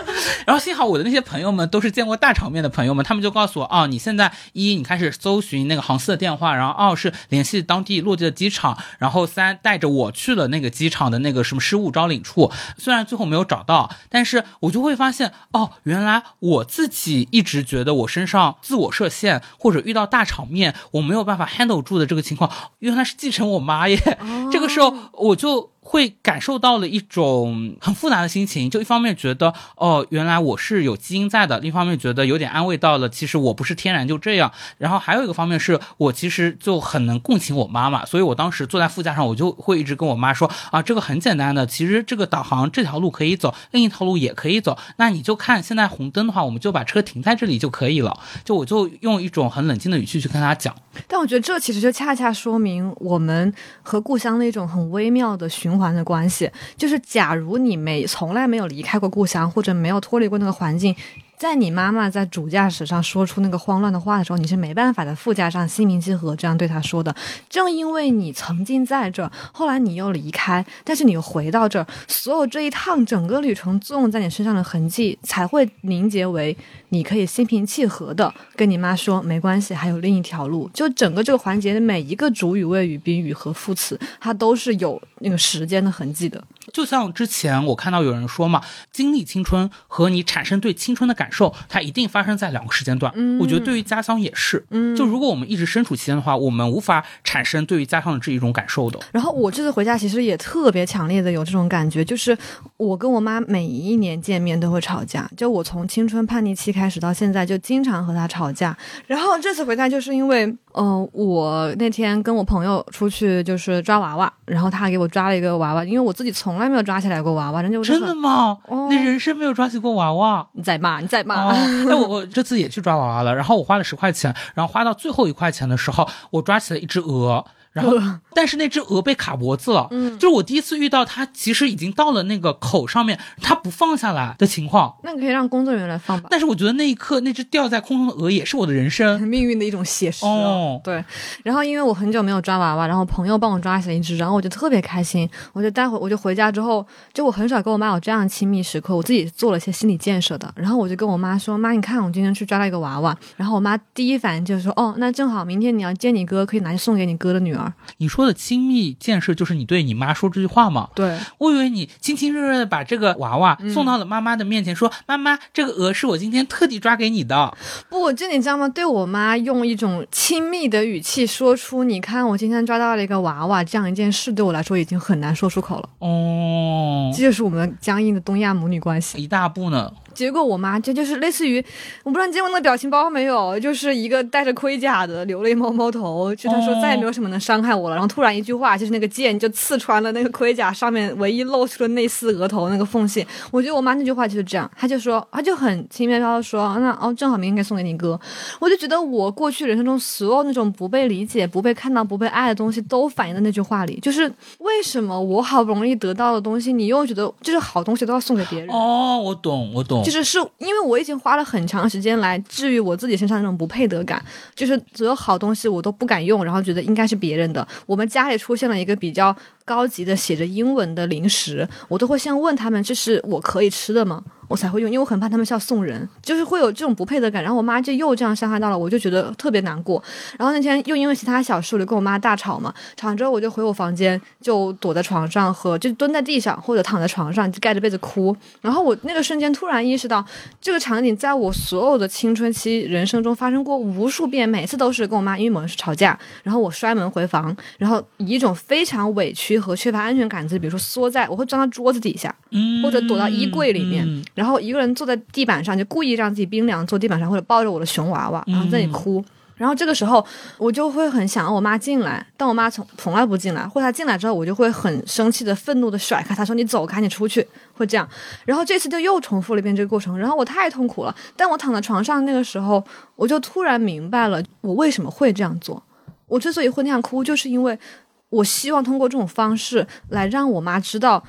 [0.45, 12.51] 然后幸好我的那些朋友们都是见过大场面的朋友们，他们就告诉我：“哦，你现在一你开始搜寻那个航司的电话，然后二是联系当地落地的机场，然后三带着我去了那个机场的那个什么失物招领处。
[12.77, 23.97] 虽然最后没有找到，但是我就会发现，哦，原来我自己一直觉得我身上自我设限或者遇到大场面我没有办法 handle 住的这个情况，原来是继承我妈耶。
[24.51, 25.74] 这个时候我就。
[25.87, 34.51] 会感受到了一种很复杂的心情，就一方面觉得哦，原来我是有基因在的；另一方面觉得有点安慰到了，其实我不是天然就这样。
[34.79, 44.75] 然后还有一个方面是我其实就很能共情我妈妈，所以我当时坐在副驾上，我就会一直跟我妈说啊，这个很简单的，其实这个导航这条路可以走，另一条路也可以走。
[44.97, 48.19] 那你就看现在红灯的话，我们就把车停在这里就可以了。
[48.43, 50.75] 就我就用一种很冷静的语气去跟她讲。
[51.07, 56.49] 但我觉得这其实就恰恰说明我们和故乡的一种很微妙的循环的关系。
[56.77, 60.95] 就是假如你没从来没有离开过故乡，或者没有脱离过那个环境。
[61.37, 67.13] 在你妈妈在主驾驶上说出那个慌乱的话的时候，你是没办法在副驾上心平气和这样对她说的。
[67.49, 76.55] 正因为你曾经在这儿，后来你又离开，但是你又回到这儿，所有这一趟整个旅程作用在你身上的痕迹，才会凝结为
[76.89, 80.69] 你可以心平气和的跟你妈说没关系，还有另一条路。
[80.73, 86.41] 就整个这个环节的每一个主语、谓语、宾语和副词，它都是有那个时间的痕迹的。
[86.73, 88.61] 就像之前我看到有人说嘛，
[88.91, 93.11] 经历青春和你产生对青春的感受，它一定发生在两个时间段。
[93.15, 94.63] 嗯我觉得对于家乡也是。
[94.69, 98.99] 嗯就如果我们一直身处其间的话，我们无法产生对于家乡的这一种感受的。
[99.11, 102.37] 然后我这次回家其实也特别强烈的有这种感觉，就是
[102.77, 108.75] 我跟我妈每一年见面都会吵架，就我从青春叛逆期开始到现在就经常和她吵架。
[109.07, 118.57] 然后这次回家就是因为，呃，我那天跟我朋友出去就是抓娃娃，然后他给我抓了一个娃娃，因为我自己从来没有抓起来过娃娃，人家我就真的吗？
[118.67, 120.47] 哦你人生没有抓起过娃娃？
[120.53, 121.45] 你在骂你在骂。
[121.45, 121.53] 哦，
[121.87, 127.45] 那我我这次也去抓娃娃了，然后我花了十块钱，然后花到最后一块钱的时候，我抓起了一只鹅。
[127.75, 127.97] 然后，
[128.33, 134.95] 但是那只鹅被卡脖子了，嗯就是我第一次遇到它，其实已经到了那个口上面，它不放下来的情况。
[135.03, 136.29] 那你可以让工作人员来放吧。
[136.31, 139.19] 但是我觉得那一刻，那只掉在空中的鹅也是我的人生。
[139.27, 141.03] 命运的一种写实哦对，
[141.43, 145.29] 然后因为我很久没有抓娃娃，然后朋友帮我抓起了一只，然后我就特别开心。
[145.51, 150.49] 我就待会我就回家之后，就我很少跟我妈有这样的亲密时刻，我自己做了一些心理建设的。
[150.55, 157.64] 然后我就跟我妈说：“妈，你看我今天去抓了一个娃娃。”然后我妈第一反应就是说：“哦，那正好明天你要见你哥，可以拿去送给你哥的女儿。
[157.97, 160.89] 你说的亲密建设，就是你对你妈说这句话吗”？
[160.95, 167.55] 对，我以为你亲亲热热的把这个娃娃送到了妈妈的面前，说：“妈妈，这个鹅是我今天特地抓给你的。
[167.89, 168.67] 不，就你知道吗？
[168.69, 179.21] 对我妈用一种亲密的语气说出“你看我今天抓到了一个娃娃”这样一件事，对我来说已经很难说出口了。”哦这，就是我们僵硬的东亚母女关系。
[179.21, 179.91] 一大步呢。
[180.15, 181.63] 结果我妈这就是类似于，
[182.03, 187.95] 我不知道你见过那个表情包没有，就是一个戴着盔甲的，流泪猫猫头，就她说再也没有什么能伤害我了。
[187.95, 193.25] 然后突然一句话，就是那个剑就刺穿了那个盔甲上面唯一露出的那丝额头那个缝隙。
[193.51, 198.19] 我觉得我妈那句话就是这样，她就说，她就很轻飘飘的说，那哦正好明天可以送给你哥。
[198.59, 203.99] 我就觉得我过去人生中所有那种不被理解、不被看到、不被爱的东西，都反映在那句话里。
[204.01, 208.69] 就是为什么我好不容易得到的东西，你又觉得就是好东西都要送给别人？
[208.69, 210.03] 哦，我懂，我懂。
[210.05, 217.67] 就是是因为我已经花了很长时间来治愈我自己身上那种不配得感，就是所有好东西我都不敢用，然后觉得应该是别人的。
[217.87, 219.35] 我们家里出现了一个比较
[219.65, 224.23] 高级的写着英文的零食，我都会先问他们这是我可以吃的吗？
[224.47, 227.41] 我才会用，因为我很怕他们是要送人，就是会有这种不配得感。
[227.41, 230.01] 然后我妈就又这样伤害到了，我就觉得特别难过。
[230.37, 238.35] 然后那天又因为其他小事，我就跟我妈大吵嘛，吵完之后我就回我房间，就躲在床上和就蹲在地上或者躺在床上就盖着被子哭。
[238.61, 240.25] 然后我那个瞬间突然意识到，
[240.61, 259.25] 这个场景在我所有的青春期人生中发生过无数遍，每次都是跟我妈因为某事吵架，然后我摔门回房，然后以一种非常委屈和缺乏安全感的，比如说缩在，我会钻到桌子底下，嗯或者躲到衣柜里面，嗯然后一个人坐在地板上，就故意让自己冰凉，坐地板上或者抱着我的熊娃娃，然后在那里哭。
[259.55, 260.21] 然后这个时候，
[260.57, 268.05] 我就会很想让我妈进来，但我妈从从来不进来，或者她进来之后，我就会很生气的、愤怒的甩开她，说：“你走开，你出去。”会这样。
[268.43, 271.15] 然后这次就又重复了一遍这个过程，然后我太痛苦了。
[271.37, 272.83] 但我躺在床上那个时候，
[273.15, 275.81] 我就突然明白了我为什么会这样做。
[276.27, 277.79] 我之所以会那样哭，就是因为
[278.27, 281.23] 我希望通过这种方式来让我妈知道。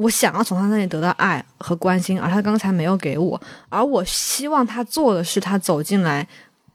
[0.00, 6.26] 我想要从他那里得到爱和关心，而他刚才没有给我，而我希望他做的是，他走进来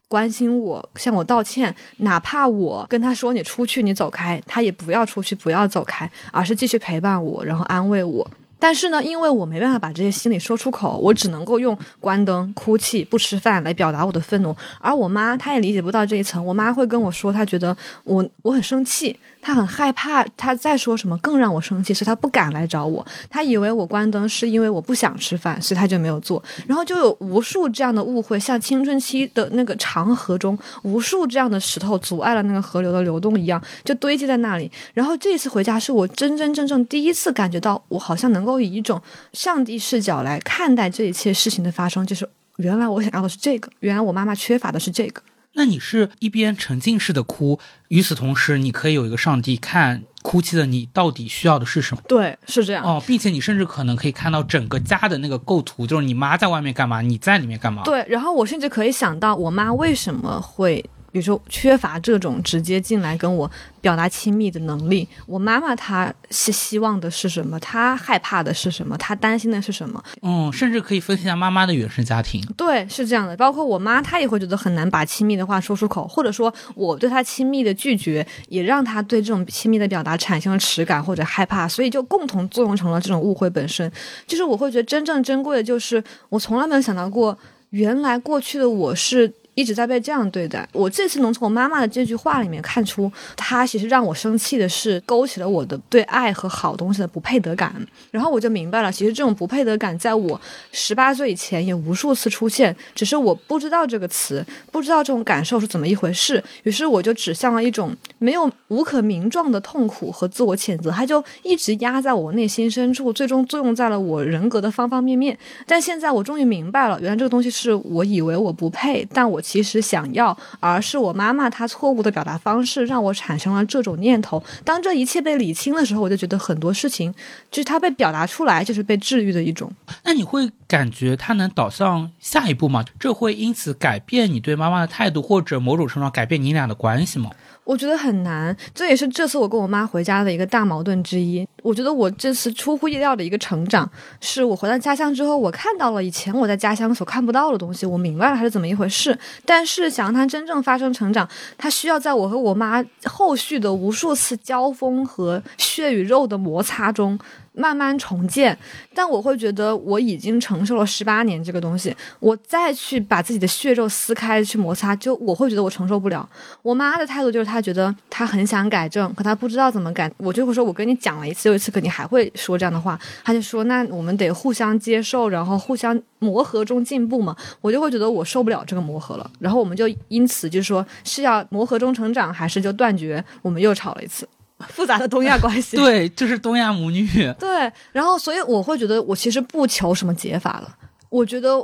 [0.07, 8.29] 关心我，向我道歉，哪怕我跟他说你出去，你走开，他也不要出去，不要走开，而是继续陪伴我，然后安慰我。
[8.57, 14.55] 但是呢，因为我没办法把这些心里说出口，我只能够用关灯、哭泣、不吃饭来表达我的愤怒。
[14.79, 23.05] 而我妈她也理解不到这一层，我妈会跟我说，她觉得我我很生气，他很害怕，他再说什么更让我生气，所以她不敢来找我。
[23.29, 26.43] 他以为我关灯是因为我不想吃饭，所以他就没有做。
[26.65, 34.71] 然后就有无数这样的误会，像青春期的那个长河中，无数这样的石头阻碍了那个河流的流动一样，就堆积在那里。
[34.95, 38.99] 然后这次回家，是我真真正正第一次感觉到，我好像能够以一种
[39.33, 42.27] 上帝视角来看待这一切事情的发生，就是
[42.57, 45.21] 原来我想要的是这个，原来我妈妈缺乏的是这个。
[45.55, 52.83] 那你是一边沉浸式的哭，与此同时，你可以有一个上帝看哭泣的你到底需要的是什么对，是这样。
[52.83, 57.83] 哦，并且你甚至可能可以看到整个家的那个构图，就是你妈在外面干嘛，你在里面干嘛。
[57.83, 60.83] 对，然后我甚至可以想到，我妈为什么会，
[61.15, 63.49] 比如说缺乏这种直接进来跟我
[63.79, 65.07] 表达亲密的能力。
[65.25, 67.57] 我妈妈她是希望的是什么？
[67.61, 68.97] 她害怕的是什么？
[68.97, 70.03] 她担心的是什么？
[70.23, 72.45] 嗯，甚至可以分析一下妈妈的原生家庭。
[72.57, 73.37] 对，是这样的。
[73.37, 83.89] 包括我妈，她也会觉得很难把亲密的话说出口，或者说我对她亲密的拒绝，也让她对这种亲密的表达产生了耻感或者害怕，所以就共同作用成了这种误会本身。
[84.27, 87.37] 就是我会觉得真正珍贵的就是，我从来没有想到过，
[87.69, 89.33] 原来过去的我是。
[89.55, 97.73] 一直在被这样对待，我这次能从我妈妈的这句话里面看出，她其实让我生气的是勾起了我的对爱和好东西的不配得感，
[98.11, 100.39] 然后我就明白了，其实这种不配得感在我
[100.71, 115.37] 十八岁以前也无数次出现，只是我不知道这个词，不知道这种感受是怎么一回事，于是我就指向了一种没有无可名状的痛苦和自我谴责，它就一直压在我内心深处，最终作用在了我人格的方方面面。
[115.65, 124.43] 但现在我终于明白了，原来这个东西是我以为我不配，但我其实想要，而是我妈妈她错误的表达方式让我产生了这种念头。
[124.63, 127.13] 当这一切被理清的时候，我就觉得很多事情
[127.51, 129.71] 就是它被表达出来，就是被治愈的一种。
[130.03, 132.83] 那你会感觉它能导向下一步吗？
[132.99, 137.29] 这会因此改变你对妈妈的态度，或者某种程度上改变你俩的关系吗？
[137.65, 141.45] 我觉得很难，这也是这次我跟我妈回家的一个大矛盾之一。
[141.63, 143.89] 我觉得我这次出乎意料的一个成长，
[144.21, 149.17] 是我回到家乡之后，我看到了以前我在家乡所看不到的东西，我明白了它是怎么一回事。
[149.45, 157.17] 但是想让它真正发生成长，它需要在我和我妈后续的无数次交锋和血与肉的摩擦中。
[157.55, 158.57] 慢慢重建，
[158.93, 166.27] 但我会觉得我已经承受了十八年这个东西，我再去把自己的血肉撕开去摩擦，就我会觉得我承受不了。
[166.61, 170.11] 我妈的态度就是她觉得她很想改正，可她不知道怎么改。
[170.17, 172.99] 我就会说，我跟你讲了一次又一次，可你还会说这样的话。
[173.23, 177.35] 她就说，那我们得互相接受，然后互相磨合中进步嘛。
[177.61, 183.23] 我就会觉得我受不了这个磨合了，然后我们就因此就说是要磨合中成长，还是就断绝？
[183.41, 184.27] 我们又吵了一次。
[184.69, 187.05] 复杂的东亚关系，对，就是东亚母女。
[187.39, 190.75] 对，然后所以我会觉得，我其实不求什么解法了。
[191.09, 191.55] 我觉得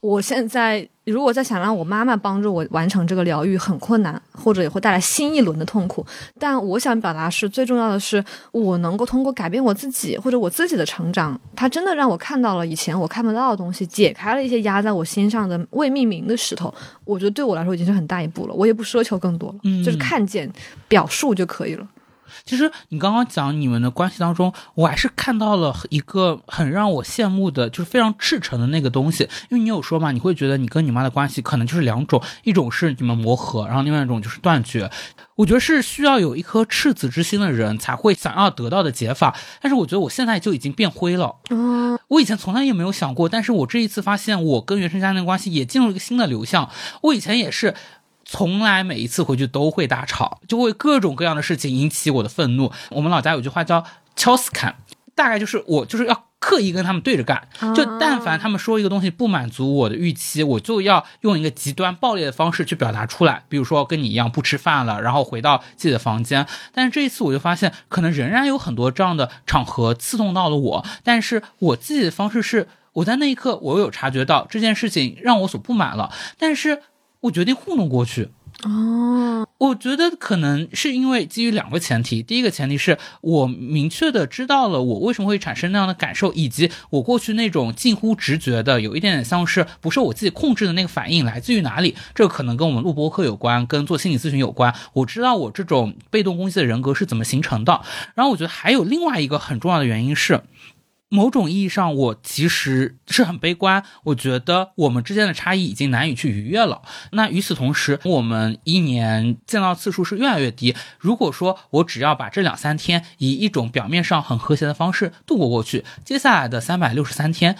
[0.00, 6.04] 我现在如果再想让我妈妈帮助我完成这个疗愈，很困难，或者也会带来新一轮的痛苦。
[6.38, 16.72] 但我想表达是，最重要的是，我能够通过改变我自己，或者我自己的成长，它真的让我看到了以前我看不到的东西，解开了一些压在我心上的未命名的石头。
[17.04, 20.50] 我觉得对我来说已经是很大一步了，我也不奢求更多了，嗯就是看见
[20.88, 21.86] 表述就可以了。
[22.46, 29.24] 其实你刚刚讲你们的关系当中，我还是看到了一个很让我羡慕的，就是非常赤诚的那个东西。
[29.50, 34.88] 因为你有说嘛，你会觉得你跟你妈的关系可能就是两种，一种是你们磨合，然后另外一种就是断绝。
[35.34, 39.36] 我觉得是需要有一颗赤子之心的人才会想要得到的解法。
[39.60, 41.34] 但是我觉得我现在就已经变灰了。
[41.50, 46.70] 嗯，我以前从来也没有想过，但是我这一次发现，我跟原生家庭的关系也进入一个新的流向。
[47.02, 47.74] 我以前也是。
[48.28, 52.72] 从来每一次回去都会大吵，就会各种各样的事情引起我的愤怒。
[52.90, 53.84] 我们老家有句话叫
[54.16, 54.74] “敲死砍”，
[55.14, 57.46] 大概就是我就是要刻意跟他们对着干。
[57.72, 63.44] 就但凡他们说一个东西不满足我的预期，我就要用一个极端暴烈的方式去表达出来。
[63.48, 66.44] 比如说跟你一样不吃饭了，然后回到自己的房间。
[66.74, 70.86] 但是这一次我就发现，可能仍然有很多这样的场合刺痛到了我。
[71.04, 76.82] 但是我自己的方式是，我在那一刻我有察觉到这件事情让我所不满了，但是。
[77.26, 78.28] 我决定糊弄过去。
[78.64, 91.94] 哦，我觉得可能是因为基于两个前提，第一个前提是我明确的知道了我为什么会产生那样的感受，以及我过去那种近乎直觉的，有一点点像是不受我自己控制的那个反应来自于哪里？
[92.14, 94.74] 这可能跟我们录播课有关，跟做心理咨询有关。
[94.94, 97.82] 我知道我这种被动攻击的人格是怎么形成的。
[98.14, 100.40] 然后我觉得还有另外一个很重要的原因是。
[101.08, 103.82] 某种意义上，我其实是很悲观。
[104.04, 106.82] 我觉得我们之间的差异已经难以去逾越了。
[107.12, 110.74] 那与此同时，我们一年见到次数是越来越低。
[110.98, 117.56] 如果说我只要把这两三天以一种表面上很和谐的方式度过过去，接下来的三百六十三天。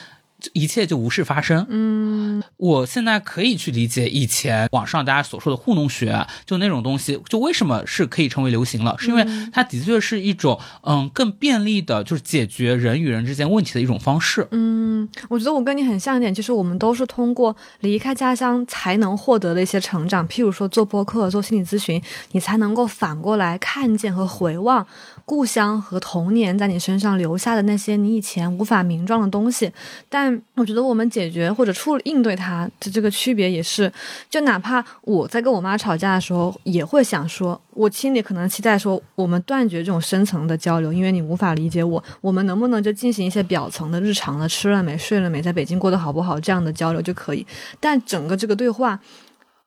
[0.53, 1.67] 一切就无事发生。
[1.69, 14.47] 嗯，我现在可以去理解以前网上大家所说的糊弄学，就那种东西，就为什么是可以成为流行了，是因为它的确是一种嗯更便利的，就是解决人与人之间问题的一种方式。
[14.51, 22.01] 嗯，我觉得我跟你很像一点，就是我们都是通过离开家乡才能获得的一些成长，譬如说做播客、做心理咨询，
[22.33, 24.87] 你才能够反过来看见和回望。
[25.27, 29.71] 故乡和童年在你身上留下的那些你以前无法名状的东西，
[30.09, 33.93] 但我觉得我们解决或者处应对它的这个区别也是，
[34.31, 47.45] 就哪怕我在跟我妈吵架的时候，也会想说，我心里可能期待说，我们断绝这种深层的交流，因为你无法理解我，我们能不能就进行一些表层的日常的吃了没、睡了没，在北京过得好不好这样的交流就可以？
[47.81, 49.01] 但整个这个对话，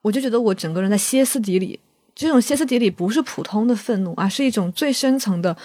[0.03, 1.77] 我就觉得我整个人在歇斯底里。
[2.19, 5.55] 这种歇斯底里不是普通的愤怒，而是一种最深层的、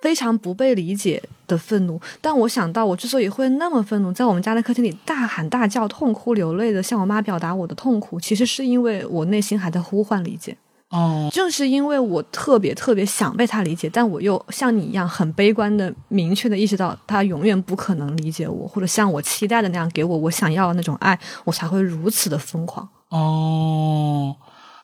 [0.00, 2.00] 非常不被理解的愤怒。
[2.20, 10.56] 但我想到，我之所以会那么愤怒，在我们家的客厅里大喊大叫、痛哭流泪的向我妈表达我的痛苦，其实是因为我内心还在呼唤理解。
[10.90, 22.88] 哦，正是因为我特别特别想被他理解，但我又像你一样很悲观的、明确的意识到他永远不可能理解我，或者像我期待的那样给我我想要的那种爱，我才会如此的疯狂。
[23.08, 24.36] 哦。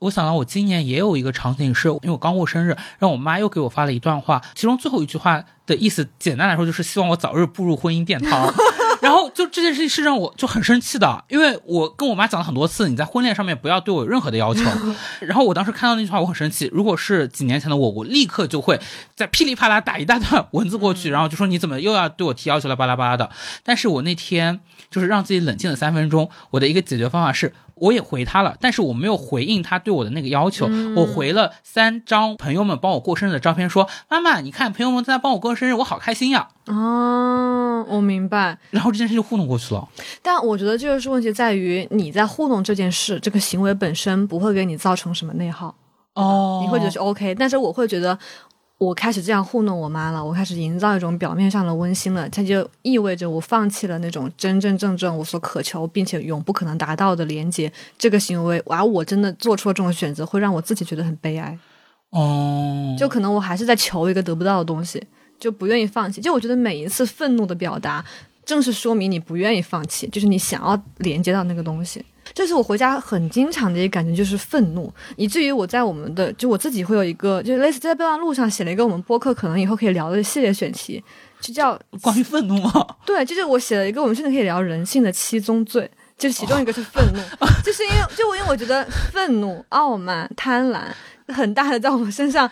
[0.03, 8.53] 我想到我今年也有一个场景，是因为我刚过生日，让我妈又给我发了一段话，其中最后一句话的意思，简单来说就是希望我早日步入婚姻殿堂。
[9.01, 14.63] 然后就这件事情是让我就很生气的，因为我跟我妈讲了很多次，你在婚恋上面不要对我有任何的要求。
[15.21, 16.71] 然后我当时看到那句话，我很生气。
[16.73, 18.81] 如果是几年前的我，我立刻就会
[19.17, 23.29] 在噼里啪啦打一大段文字过去，然后就说你怎么又要对我提要求了，巴拉巴拉的。
[23.65, 24.61] 但是我那天
[24.93, 27.53] 就是让自己冷静了三分钟，我的一个解决方法是。
[27.77, 30.69] 我也回他了，但是我没有回应他对我的那个要求。
[30.95, 38.57] 我回了三张朋友们帮我过生日的照片，说：“妈妈，你看，朋友们在帮我过生日，我好开心呀！”哦，我明白。
[38.71, 39.89] 然后这件事就糊弄过去了。
[40.23, 45.75] 但我觉得这就是问题在于你在糊弄这件事，这个行为本身不会给你造成什么内耗。
[46.15, 48.17] 哦，你会觉得是 OK，但是我会觉得。
[48.83, 57.73] 我开始这样糊弄我妈了，我开始营造一种表面上的温馨了，它就意味着我放弃了那种真真正正我所渴求并且永不可能达到的连接。
[57.97, 61.57] 这个行为，而我真的做出了这种选择，会让我自己觉得很悲哀。
[62.11, 65.01] 哦，就可能我还是在求一个得不到的东西，
[65.39, 66.21] 就不愿意放弃。
[66.21, 68.05] 就我觉得每一次愤怒的表达，
[68.45, 72.05] 正是说明你不愿意放弃，就是你想要连接到那个东西。
[72.35, 81.03] 这是我回家很经常的一个感觉，就是愤怒，以至于我在我们的就我自己会有一个，就类似在备忘录上写了一个我们播客可能以后可以聊的系列选题，
[81.41, 82.87] 就叫 关于愤怒吗？
[83.05, 87.21] 对，就是我写了一个我们甚至可以聊人性的七宗罪，就是其中一个是愤怒，
[87.63, 90.81] 就是因为就因为我觉得愤怒、傲慢、贪婪
[91.29, 92.51] 很大的在我们身上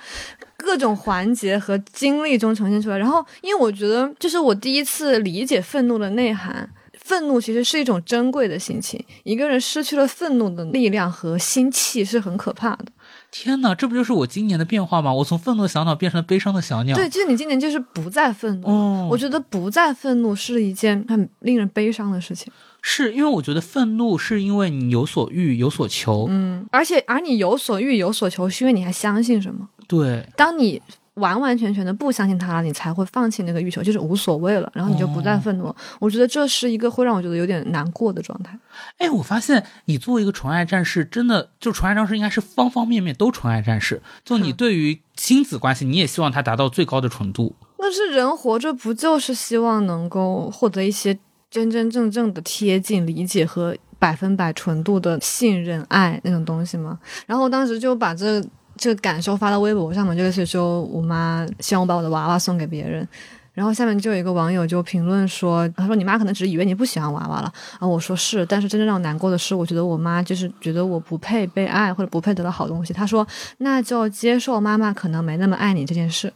[0.57, 6.69] 各种环节和经历中呈现出来，然后因为我觉得这是我第一次理解愤怒的内涵。
[7.11, 9.05] 愤怒其实是一种珍贵的心情。
[9.25, 12.85] 一个人失去了愤怒的力量和心气是很可怕的。
[13.33, 15.13] 天哪，这不就是我今年的变化吗？
[15.13, 16.95] 我从愤怒的小鸟变成了悲伤的小鸟。
[16.95, 19.09] 对，就是你今年就是不再愤怒。
[19.09, 22.53] 我觉得不再愤怒是一件很令人悲伤的事情。
[22.81, 26.27] 是因为我觉得愤怒是因为你有所欲有所求。
[26.31, 29.69] 嗯，而且而你有所欲有所求，是因为你还相信什么？
[29.89, 30.25] 对。
[30.37, 30.81] 当你
[31.21, 35.73] 完完全全的不相信他了，你才会放弃那个欲求，就是无所谓了，然后你就不再愤怒。
[36.01, 38.59] 我觉得这是一个会让我觉得有点难过的状态。
[38.99, 44.03] 哎，我发现你作为一个纯爱战士，真的就纯爱战士应该是方方面面都纯爱战士。
[44.25, 47.55] 就你对于亲子关系，你也希望他达到最高的纯度。
[47.79, 51.19] 那是人活着不就是希望能够获得一些
[51.51, 56.99] 真真正正的贴近、理解和百分百纯度的信任、爱那种东西吗？
[57.27, 58.43] 然后我当时就把这
[58.81, 63.07] 这个感受发到微博上嘛，就是说我妈希望我把我的娃娃送给别人。
[63.53, 72.95] 然后下面就有一个网友就评论说：“他说你妈可能只是以为你不喜欢娃娃了。”啊，我说是，但是真正让我难过的是，我觉得我妈就是觉得我不配被爱或者不配得到好东西。
[72.95, 73.27] 她说
[73.59, 76.33] ：“那就接受妈妈可能没那么爱你这件事。”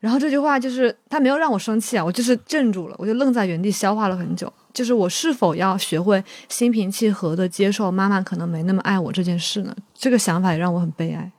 [0.00, 4.50] 然后这句话就是他没有让我生气啊，我就是镇住了，我就愣在原地消化了很久。
[4.72, 9.76] 就是我是否要学会心平气和的接受妈妈可能没那么爱我这件事呢？
[9.94, 11.30] 这个想法也让我很悲哀。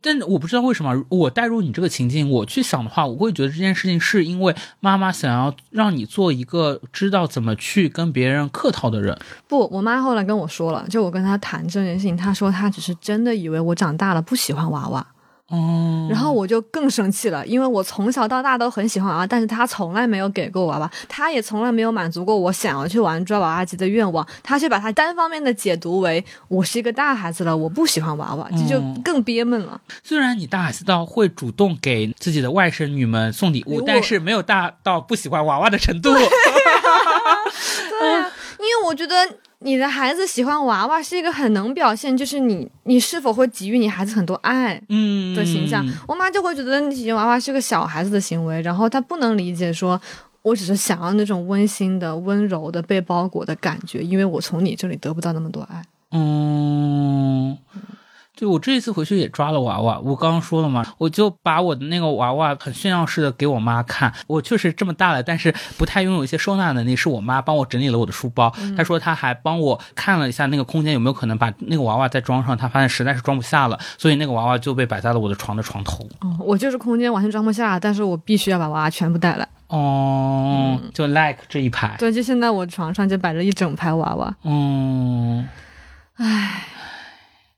[0.00, 9.18] 但我不知道为什么，我带入你这个情境，我去想的话，我会觉得这件事情是因为妈妈想要让你做一个知道怎么去跟别人客套的人。
[9.48, 15.06] 不，我妈后来跟我说了，就我跟她谈这件事情，她说她只是真的以为我长大了不喜欢娃娃。
[15.50, 29.80] 哦，然后我就更生气了，因为我从小到大都很喜欢娃娃，但是他从来没有给过我娃娃，他也从来没有满足过我想要去玩抓娃娃机的愿望，他却把他单方面的解读为我是一个大孩子了，我不喜欢娃娃，这就更憋闷了。
[30.04, 36.14] 虽然你大孩子到会主动给自己的外甥女们送礼物，但是没有大到不喜欢娃娃的程度。
[36.14, 36.30] 对啊，
[38.60, 39.16] 因为我觉得。
[39.62, 45.86] 你的孩子喜欢娃娃是一个很能表现，就是你你是否会给予你孩子很多爱，嗯的形象。
[46.08, 50.00] 我妈就会觉得你喜欢娃娃是个小孩子的行为，然后她不能理解说，
[50.42, 55.82] 我只是想要那种温馨的、温柔的被包裹的感觉，因为我从你这里得不到那么多爱。
[56.12, 56.99] 嗯。
[58.34, 64.10] 就我这一次回去也抓了娃娃，我刚刚说了嘛，我就把我的那个娃娃很炫耀式的给我妈看。
[64.26, 68.50] 我确实这么大了，但是不太拥有一些收纳能力，是我妈帮我整理了我的书包。
[68.76, 76.08] 她说她还帮我看了一下那个空间有没有可能把那个娃娃再装上，她发现实在是装不下了，所以那个娃娃就被摆在了我的床的床头。
[76.20, 79.46] 哦，我就是空间完全装不下，但是我必须要把娃娃全部带来。
[79.66, 81.94] 哦，就 like 这一排。
[81.98, 84.34] 对，就现在我床上就摆着一整排娃娃。
[84.44, 85.46] 嗯，
[86.16, 86.64] 唉。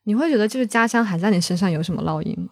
[0.04, 2.48] 你会觉得就是家乡还在你身上有什么烙印吗？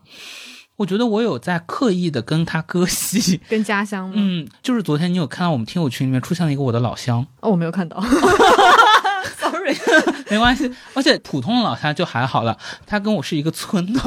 [0.77, 4.15] 我觉得我有在刻意的跟他割席， 跟家乡吗？
[4.17, 8.01] 嗯，就是昨天你有看到我们听友群里面出现了一个我的老乡哦，我没有看到，
[9.39, 9.77] sorry，
[10.31, 14.01] 没关系，而且普通的老乡就还好了，他跟我是一个村的，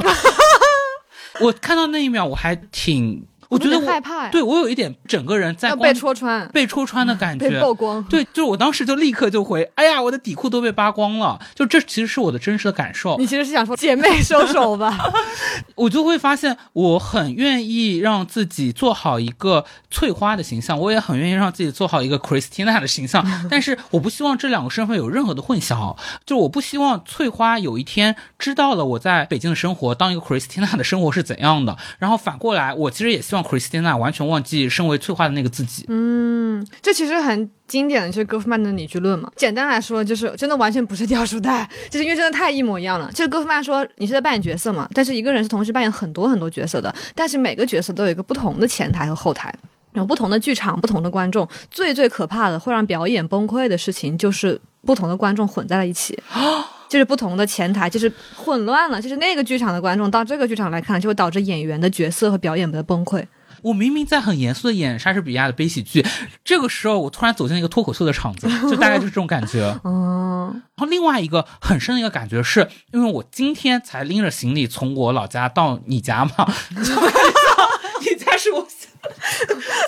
[1.41, 3.25] 我看到那一秒我还挺。
[3.53, 8.03] 我觉得害怕，对我有一点整个人在被戳穿、被戳穿的感觉， 被曝光。
[8.05, 11.39] 对，就是我当时就立刻就回，哎呀，我的底裤都被扒光了。
[11.53, 13.15] 就这其实是我的真实的感受。
[13.17, 15.11] 你其实是想说，姐妹收手吧。
[15.75, 23.23] 我就会发现，我很愿意让自己做好一个翠花的形象，我也很愿意让自己做好一个 Christina 的形象。
[23.51, 25.95] 但是我不希望这两个身份有任何的混淆。
[26.25, 31.77] 就我不希望翠花有一天知道了我在北京的生活，当一个 Christina 的生活是怎样的。
[31.99, 33.42] 然后反过来，我其实也希望。
[33.43, 35.85] Christina 完全忘记身为翠花的那个自己。
[35.89, 39.31] 嗯，这其实很经典的，就是戈夫曼的理据论嘛。
[39.35, 43.11] 简单来说，就是真的完全不是掉书袋， 就是因为真的太一模一样了。
[43.11, 49.53] 就是戈夫曼说，你是在扮演角色嘛，但是一个人是同时扮演很多很多角色的，但是每个角色都有一个不同的前台和后台，
[49.93, 51.47] 有不同的剧场、不同的观众。
[51.69, 56.17] 最最可怕的，会让表演崩溃的事情，就是不同的观众混在了一起。
[56.93, 59.01] 就是不同的前台，就是混乱了。
[59.01, 63.25] 就是那个剧场的观众到这个剧场来看，就会导致演员的角色和表演的崩溃。
[63.63, 66.05] 我明明在很严肃的演莎士比亚的悲喜剧，
[66.43, 69.75] 这个时候我突然走进了一个脱口秀的场子， 就大概就是这种感觉。
[69.83, 78.67] 嗯，然后另外一个很深的一个感觉是，因为我今天才拎着行李从我老家到你家嘛，你家是我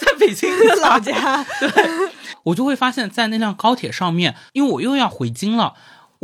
[0.01, 1.69] 在北京的老家，对，
[2.45, 5.75] 我就会发现，在那辆高铁上面，因为我又要回京了。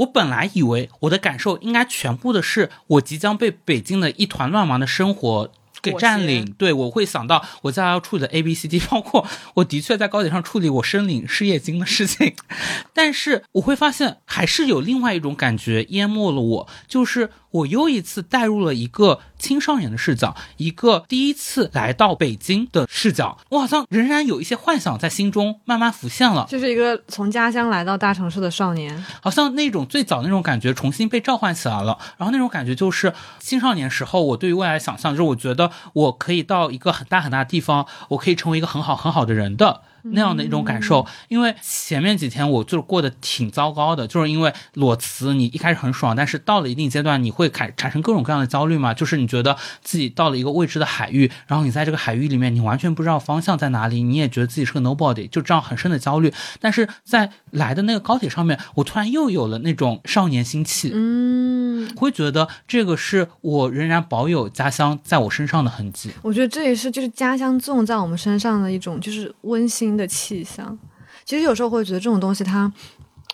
[0.01, 9.25] 我本来以为我的感受应该全部的是我即将被北京的一团乱麻的生活给占领，对我会想到我在要处理的 A B C D， 包括
[9.55, 12.35] 我的确在高铁上处理我申领失业金的事情，
[12.93, 19.19] 但是我会发现还是有另外一种感觉淹没了我，就是我又一次带入了一个。
[19.41, 26.45] 青少年的视角，一个第一次来到北京的视角，我好像仍然有一些幻想在心中慢慢浮现了。
[26.47, 31.97] 就是一个从家乡来到大城市的少年，好像那种最早那种感觉重新被召唤起来了。
[32.17, 41.05] 然后那种感觉就是青少年时候我对于未来的想象，就是我觉得我可以到一个很大很大的地方，我可以成为一个很好很好的人的那样的一种感受。
[41.27, 56.33] 因为前面几天我就是过得挺糟糕的，就是因为裸辞，你一开始很爽，但是到了一定阶段，你会产产生各种各样的焦虑嘛，就是你觉得自己到了一个未知的海域，然后你在这个海域里面，你完全不知道方向在哪里，你也觉得自己是个 nobody，就这样很深的焦虑。
[56.59, 66.11] 但是在来的那个高铁上面，我突然又有了那种少年心气，嗯，会觉得这个是我仍然保有家乡在我身上的痕迹。
[66.21, 70.77] 我觉得这也是就是家乡种在我们身上的一种就是温馨的气象。
[71.25, 72.71] 其实有时候会觉得这种东西它。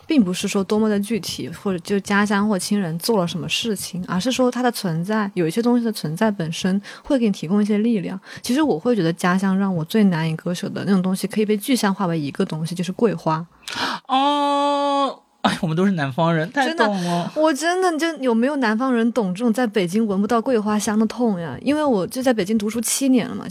[0.05, 8.17] 并不是说多么的具体，或者就家乡或亲人做了什么事情，而是说它的存在，有一些东西的存在本身会给你提供一些力量。
[8.41, 13.45] 其实我会觉得家乡让我最难以割舍的那种东西，可以被具象化为一个东西，就是桂花。
[14.07, 17.29] 哦，哎，我们都是南方人，太真的懂了。
[17.35, 21.57] 我真的就有没有南方人懂这种在北京闻不到桂花香的痛呀？
[21.61, 23.45] 因为我就在北京读书七年了嘛。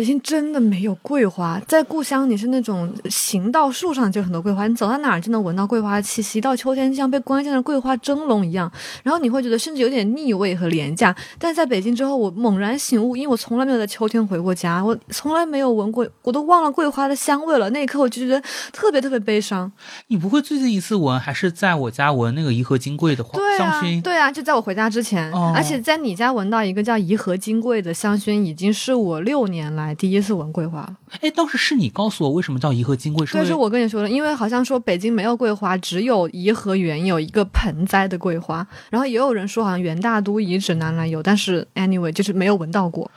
[0.00, 6.40] 北京真的没有桂花，在故乡你是那种行到树上就很多桂花，你走到哪儿就能闻到桂花的气息。
[6.40, 8.72] 到秋天就像被关进了桂花蒸笼一样，
[9.02, 11.14] 然后你会觉得甚至有点腻味和廉价。
[11.38, 17.68] 但在北京之后，我猛然醒悟，因为我从来没有在秋天回过家，我从来没有闻过，我都忘了桂花的香味了。
[17.68, 19.70] 那一刻我就觉得特别特别悲伤。
[20.06, 24.00] 你不会最近一次闻还是在我家闻那个颐和金桂的花啊，香薰？
[24.00, 30.96] 对啊，就在我回家之前，哦而且在你家闻到一个叫颐和金桂的香薰，已经是我六年来第一次闻桂花了。
[31.20, 43.10] 哎，当时是你告诉我为什么叫颐和金桂，是因对，是我跟你说的，因为好像说北京没有桂花，只有颐和园有一个盆栽的桂花，然后也有人说好像元大都遗址南来有，但是 anyway 就是没有闻到过。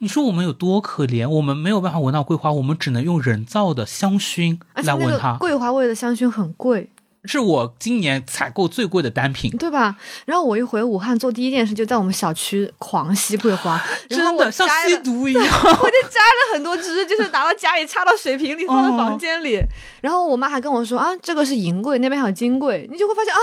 [0.00, 5.36] 你说我们有多可怜，我们没有办法闻到桂花，我们只能用人造的香薰来闻它。
[5.38, 6.88] 桂花味的香薰很贵，
[7.28, 9.94] 是我今年采购最贵的单品，对吧？
[10.24, 15.44] 然后我一回武汉做第一件事就在我们小区狂吸桂花， 真的像吸毒 一样。
[15.44, 19.60] 我就摘了很多枝，就是拿到家里插到水瓶里，放在房间里。
[20.00, 23.38] 然后我妈还跟我说啊，这个是银桂，那边还有金桂，你就会发现啊，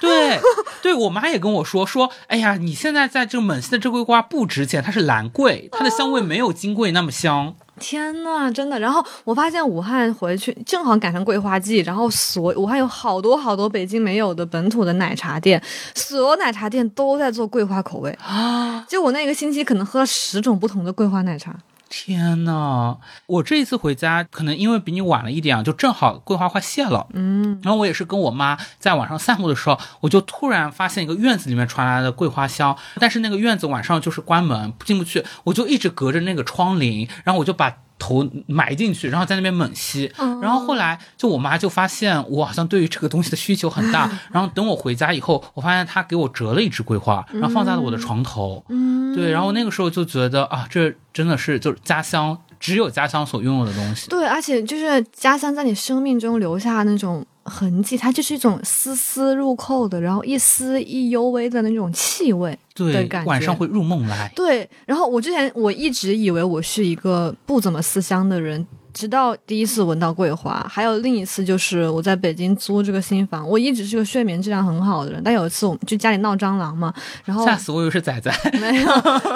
[0.00, 0.40] 对，
[0.82, 7.54] 对我妈也跟我说说，哎呀，你现在在这个蒙西的这桂花不值钱，它是兰桂，它的香味没有金桂那么香。
[7.78, 8.78] 天呐，真的！
[8.78, 15.62] 然后我发现武汉回去正好赶上桂花季，然后所武汉有好多好多北京没有的本土的奶茶店，
[15.94, 18.84] 所有奶茶店都在做桂花口味啊！
[18.88, 21.54] 就我那个星期可能喝了十种不同的桂花奶茶。
[21.88, 22.96] 天呐，
[23.26, 27.06] 我这一次回家，可能因为比你晚了一点啊，就正好桂花快谢了。
[27.12, 37.76] 嗯，然后我也是跟我妈在晚上散步的时候，我就突然发现一个院子里面传来的桂花香，但是那个院子晚上就是关门进不去，我就一直隔着那个窗棂，然后我就把。
[37.98, 40.12] 头埋进去，然后在那边猛吸，
[40.42, 54.08] 然后后来就我妈就发现我好像对于这个东西的需求很大，然后等我回家以后，我发现她给我折了一支桂花，然后放在了我的床头，嗯，对，然后那个时候就觉得啊，这真的是就是家乡只有家乡所拥有的东西。
[54.08, 63.28] 对，而且就是家乡在你生命中留下那种痕迹，它就是一种丝丝入扣的，然后一丝一幽微的那种气味的对感，觉。
[63.28, 64.32] 晚上会入梦来。
[64.34, 76.94] 对，然后我之前我一直以为我是一个不怎么思乡的人，直到第一次闻到桂花，还有另一次就是我在北京租这个新房，我一直是个睡眠质量很好的人，但有一次我们就家里闹蟑螂嘛，
[77.24, 78.86] 然后吓死我以为是仔仔，没有，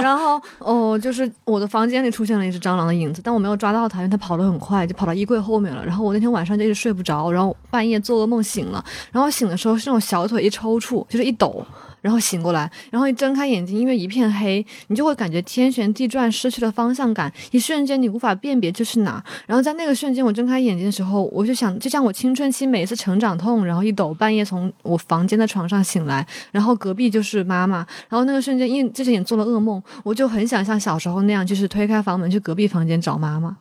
[0.01, 5.85] 然后哦，就是我的房间里出现了一只蟑螂的影子，但我没有抓到它，因为它跑得很快，就跑到衣柜后面了。
[5.85, 11.67] 然后我那天晚上就一直睡不着，然后半夜做噩梦醒了，然后醒的时候是那种小腿一抽搐，就是一抖。
[12.09, 19.23] 然后醒过来，然后一睁开眼睛，因为一片黑，你就会感觉天旋地转，失去了方向感，一瞬间你无法辨别这是哪。
[19.47, 33.59] 然后在那个瞬间，我睁开眼睛的时候，我就想，就像我青春期每一次成长痛，然后一抖，半夜从我房间的床上醒来，然后隔壁就是妈妈，然后那个瞬间，因为之前也做了噩梦，我就很想像小时候那样，就是推开房门去隔壁房间找妈妈。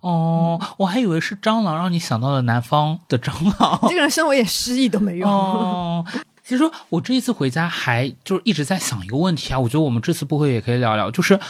[0.00, 3.78] 哦，我还以为是蟑螂让你想到了南方的蟑螂。
[3.88, 5.30] 这个人生我也失忆都没用。
[5.30, 6.04] 哦，
[6.46, 11.40] 其实我这一次回家还就是一直在想一个问题啊，我觉得我们这次不会也可以聊聊，就是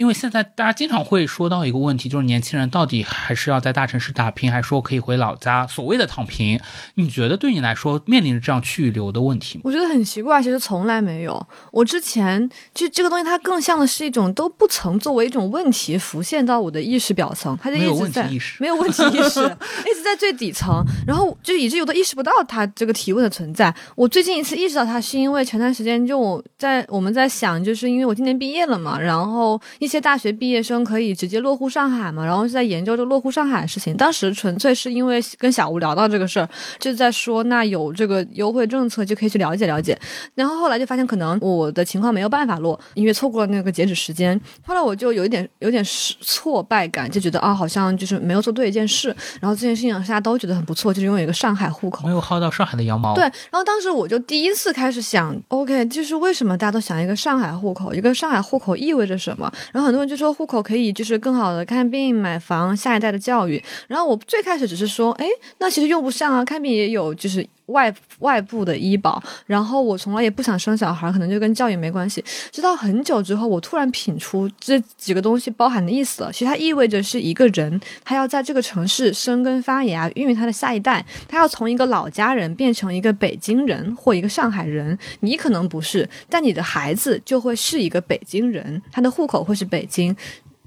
[0.00, 6.58] 因为现在大家经常会说到一个问题，就是年轻人到底还是要在大城市打拼，还是说可以回老家，所谓的躺平？
[6.94, 9.62] 你觉得对你来说面临着这样去留的问题吗？
[9.64, 11.46] 我觉得很奇怪，其实从来没有。
[11.70, 19.40] 我之前就这个东西，它更像的是一种都不曾作为一种问题浮现到我的意识表层，它就一直在问题意识没有问题意识，
[19.84, 23.74] 一直在最底层，然后就以至于我都意识不到它这个提问的存在。
[23.94, 33.96] 我最近一次意识到它，是因为前段时间就我在我们在想，就是因为我今年毕业了嘛，然后疫些大学毕业生可以直接落户上海嘛，然后是在研究这落户上海的事情。
[33.96, 36.48] 当时纯粹是因为跟小吴聊到这个事儿，
[36.78, 39.98] 就在说那有这个优惠政策就可以去了解了解。
[40.36, 44.40] 然后后来就发现可能我的情况没有办法落，因为错过了那个截止时间。
[44.64, 49.08] 后来我就有一点有点失挫败感，就觉得啊好像就是没有做对一件事。
[49.40, 52.10] 然后这件事情大家都觉得很不错，就是拥有一个上海户口没。
[52.10, 53.14] 有薅到上海的羊毛。
[53.14, 57.94] 对，然后当时我就第一次开始想，OK，就是为什么大家都想一个上海户口？
[57.94, 59.50] 一个上海户口意味着什么？
[59.72, 63.62] 然后很多人就说户口可以就是更好的看病、买房、下一代的教育。
[63.88, 65.26] 然后我最开始只是说，哎，
[65.58, 69.22] 那其实用不上啊，看病也有就是外外部的医保。
[69.46, 72.24] 然后我从来也不想生小孩，可能就跟教育没关系。
[72.52, 76.32] 直到很久之后，我突然品出这几个东西包含的意思了。
[76.32, 81.04] 其实它意味着是一个人，他要在这个城市生根发芽，孕育他的下一代。
[81.28, 84.98] 他要从一个老家人变成一个北京人或一个上海人。
[85.20, 90.14] 你可能不是，但你的孩子就会是一个北京人，他的户口会是北京。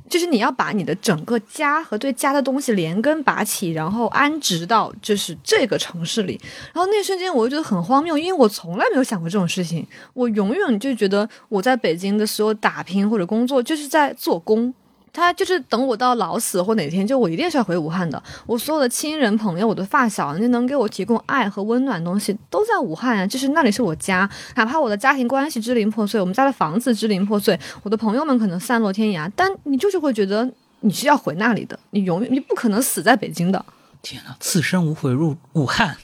[0.09, 6.39] 就是你要把你的整个家和对家的东西连根拔起，然后安置到就是这个城市里。
[6.73, 9.87] 然后那瞬间我就觉得很荒谬，因为我从来没有想过这种事情。
[10.13, 14.73] 我永远就觉得我在北京的所有打拼或者工作就是在做工。
[15.13, 18.21] 他就是等我到老死或哪天，就我一定是要回武汉的。
[18.47, 23.27] 我所有的亲人朋友，我的发小，那能给我提供爱和温暖的东西，都在武汉啊。
[23.27, 33.63] 就是那里是我家，哪怕我的家庭关系支离破碎，我们家的房子支离破碎，我的朋友们可能散落天涯，但你就是会觉得你是要回那里的，你永远你不可能死在北京的。
[34.01, 35.95] 天哪，此生无悔入武汉。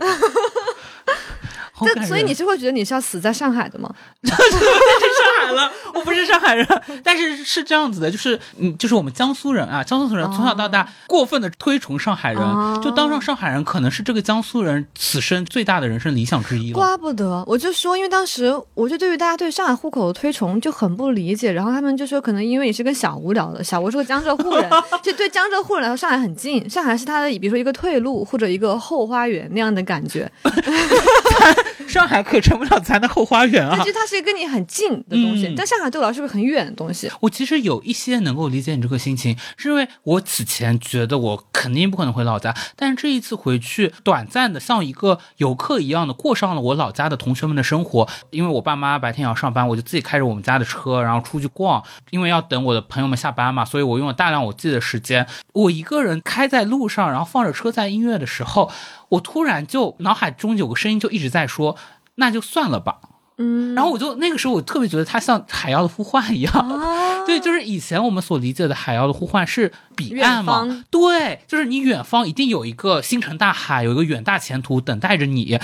[1.79, 3.93] 好感但所以你是会觉得你是要死在上海的吗？
[4.23, 6.67] 上海了，我不是上海人，
[7.03, 12.79] 但是是这样子的，就是嗯，就是我们江苏人啊，江苏人从小到大过分的推崇上海人，哦。
[12.83, 16.75] 就当上上海人可能是这个江苏人此生最大的人生理想之一了。
[16.75, 24.69] 怪不得，我就说，因为当时我就对于大家对上海户口的推崇就很不理解，然后他们就说，可能因为你是跟小吴聊的，小吴是个江浙沪人，
[25.01, 30.29] 就对江浙沪人来说，上海很近，上海是他的，比如说一个退路或者一个后花园那样的感觉，
[31.87, 37.09] 上海可成不了咱的后花园啊其实它是一个跟你很近的东西，嗯但上海对我来说是个很远的东西。
[37.21, 48.07] 我其实有一些能够理解你这个心情，是因为我此前觉得我肯定不可能回老家，但是这一次回去，短暂的像一个游客一样的过上了我老家的同学们的生活。
[48.29, 51.83] 因为我爸妈白天也要上班，我就自己开着我们家的车，然后出去逛。
[52.11, 55.25] 因为要等我的朋友们下班嘛，所以我用了大量我自己的时间。
[55.53, 58.71] 我一个人开在路上，然后放着车载音乐的时候，
[59.09, 61.75] 我突然就脑海中有个声音就一直在说
[62.15, 62.99] ：“那就算了吧。”
[63.41, 75.57] 嗯，然后我就那个时候我特别觉得它像海妖的呼唤一样，啊，对，就是以前我们所理解的海妖的呼唤是彼岸嘛，对，就是你远方一定有一个星辰大海，有一个远大前途等待着你。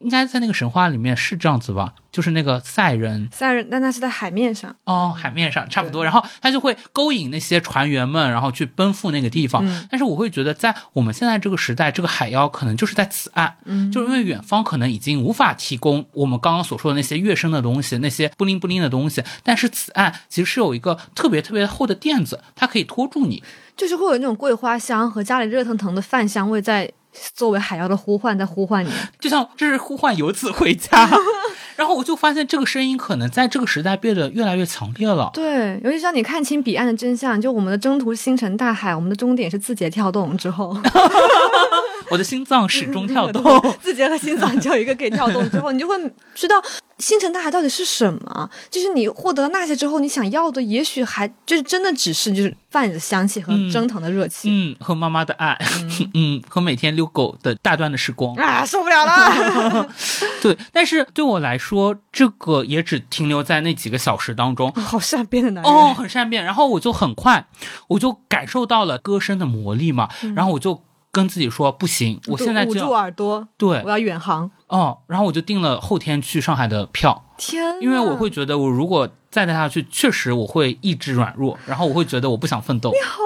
[0.00, 1.94] 应该在那个神话里面是这样子吧？
[2.12, 9.64] 就是那个赛人赛人，但他是在海面上，哦，海面上差不多，然后他就会勾引那些船员们，然后去奔赴那个地方。
[9.66, 23.42] 嗯但是我会觉得，在我们现在这个时代，这个海妖可能就是在此岸，嗯就是因为远方可能已经无法提供我们刚刚所说的那些跃升的东西，那些不灵不灵的东西，但是此岸其实是有一个特别特别厚的垫子，它可以托住你。
[23.76, 26.90] 就是会有那种桂花香和家里热腾腾的饭香味在
[27.34, 28.90] 作为海妖的呼唤在呼唤你。
[29.20, 31.08] 就像这是呼唤游子回家，
[31.76, 35.30] 然后我就发现这个声音可能在这个时代变得越来越强烈了。
[35.32, 40.76] 对，尤其是当你看清彼岸的真相，就我们的征途星辰大海，我们的终点是字节跳动之后，
[42.10, 43.42] 我的心脏始终跳动。
[43.82, 45.94] 字节和心脏只有一个可以跳动之后，你就会
[46.34, 46.62] 知道
[46.98, 48.50] 星辰大海到底是什么。
[48.70, 54.48] 就是你获得那些之后，你想要的也许还就是真的只是就是饭的香气和嗯蒸腾的热气。
[54.50, 55.58] 嗯，和妈妈的爱，
[56.14, 58.34] 嗯和每天遛狗的大段的时光。
[58.36, 59.88] 啊，受不了了！
[60.42, 64.72] 对，但是对我来说，这个也只停留在那几个小时当中。
[64.72, 65.72] 好善变的男人。
[65.72, 66.44] 哦，很善变。
[66.44, 67.46] 然后我就很快，
[67.88, 70.08] 我就感受到了歌声的魔力嘛。
[70.34, 74.50] 然后我就跟自己说，不行，我现在捂住耳朵，对我要远航。
[74.66, 74.98] 哦。
[75.06, 82.90] 然后我就订了后天去上海的票，天，因为我会觉得，我如果再待下去，确实我会意志软弱，然后我会觉得我不想奋斗。
[82.90, 83.22] 你好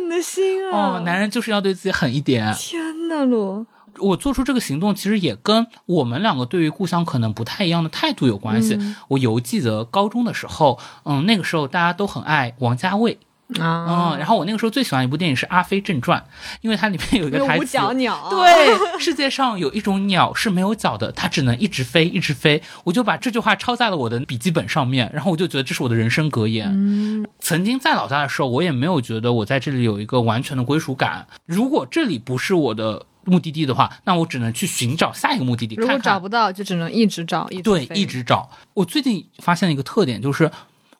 [0.00, 0.96] 狠的心啊！
[0.96, 2.54] 哦，男人就是要对自己狠一点。
[2.54, 3.66] 天呐，罗，
[3.98, 8.74] 我做出这个行动，其实也跟我们两个对于故乡可能不太一样的态度有关系。
[8.74, 13.18] 嗯我犹记得高中的时候，嗯，那个时候大家都很爱王家卫，
[13.60, 16.18] 啊嗯，然后我那个时候最喜欢一部电影是《阿飞正传》，
[16.62, 17.92] 因为它里面有一个台词那个五角。
[17.92, 22.62] 鸟，， 对，世界上有一种鸟是没有脚的，它只能一直飞，一直飞。
[22.84, 26.70] 我就把这句话抄在了我的笔记本上面，然后我就觉得这是我的人生格言。
[26.72, 31.26] 嗯，曾经在老家的时候，我也没有觉得我在这里有一个完全的归属感。
[31.44, 38.50] 如果这里不是我的目的地的话，那我只能去寻找下一个目的地，如果找不到，就只能一直找，一直对，一直找。
[38.72, 40.50] 我最近发现了一个特点，就是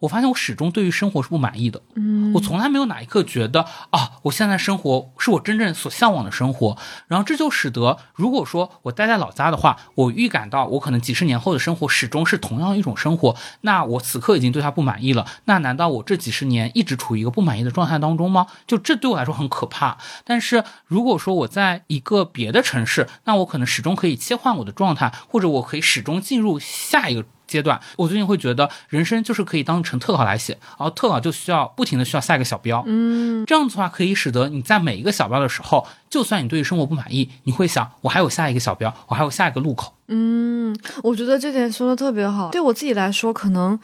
[0.04, 1.80] 我发现我始终对于生活是不满意的。
[1.94, 6.76] 嗯，我从来没有哪一刻觉得啊，我现在生活是我真正所向往的生活。
[7.08, 15.26] 然后这就使得，如果说我待在老家的话，我预感到我可能几十年后的生活始终是同样一种生活，那我此刻已经对他不满意了。
[15.46, 18.46] 那难道我这几十年一直处于一个不满意的状态当中吗？
[18.66, 19.96] 就这对我来说很可怕。
[20.24, 27.24] 但是如果说我在一个别的城市，那我可能始终可以切换我的状态，或者我可以始终进入下一个。
[27.46, 39.94] 阶段，我最近会觉得人生就是可以当成特稿来写，然后特稿就需要不停的需要下一个小标，嗯，这样子的话可以使得你在每一个小标的时候，就算你对于生活不满意，你会想我还有下一个小标，我还有下一个路口。
[40.08, 42.50] 嗯，我觉得这点说的特别好。
[42.50, 43.78] 对我自己来说，可能。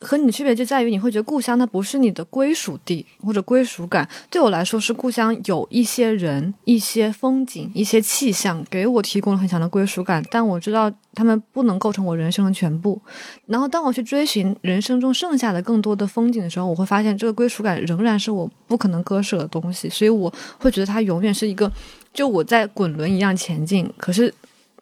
[0.00, 4.08] 和你的区别就在于，你会觉得故乡它不是你的归属地或者归属感。
[4.30, 10.24] 对我来说，是故乡有一些人、一些风景、一些气象，给我提供了很强的归属感。
[10.30, 13.00] 但我知道他们不能构成我人生的全部。
[13.46, 19.88] 然后，当我去追寻人生中剩下的更多的风景的时候，我会发现这个归属感仍然是我不可能割舍的东西。
[19.88, 21.70] 所以，我会觉得它永远是一个，
[22.14, 23.90] 就我在滚轮一样前进。
[23.96, 24.32] 可是。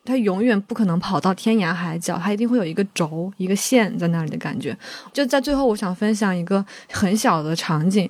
[0.07, 4.75] 它永远不可能跑到天涯海角，它一定会有一个轴、一个线在那里的感觉。
[5.13, 8.09] 就在最后，我想分享一个很小的场景。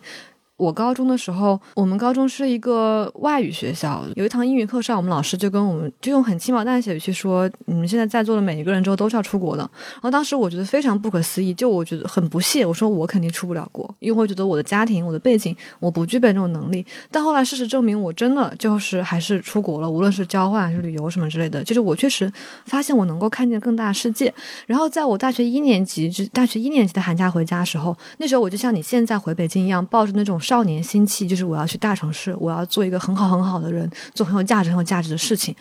[0.57, 4.03] 我高中的时候，我们高中是一个外语学校。
[4.15, 9.63] 有一堂英语课上，我们老师就跟我们就用很轻描淡写的去说：“你们现在在座的每一个人之后都是要出国的。”
[9.97, 12.65] 然后当时我觉得非常不可思议，就我觉得很不屑。
[12.65, 16.85] 我说我肯定出不了国，因为我觉得我的家庭、我的背景，我不具备这种能力。
[17.11, 21.63] 但后来事实证明，我真的就是还是出国了，无论是交换还是旅游什么之类的。
[21.63, 22.33] 就是我确实
[22.65, 24.33] 发现我能够看见更大的世界。
[24.67, 30.41] 然后在我大学一年级就大学一年级的寒假回家的时候，那时候我就像你现在回北京一样，抱着那种。
[30.47, 35.53] 少年心气，就是我要去大城市，我要做一个很好很好的人，做很有价值很有价值的事情。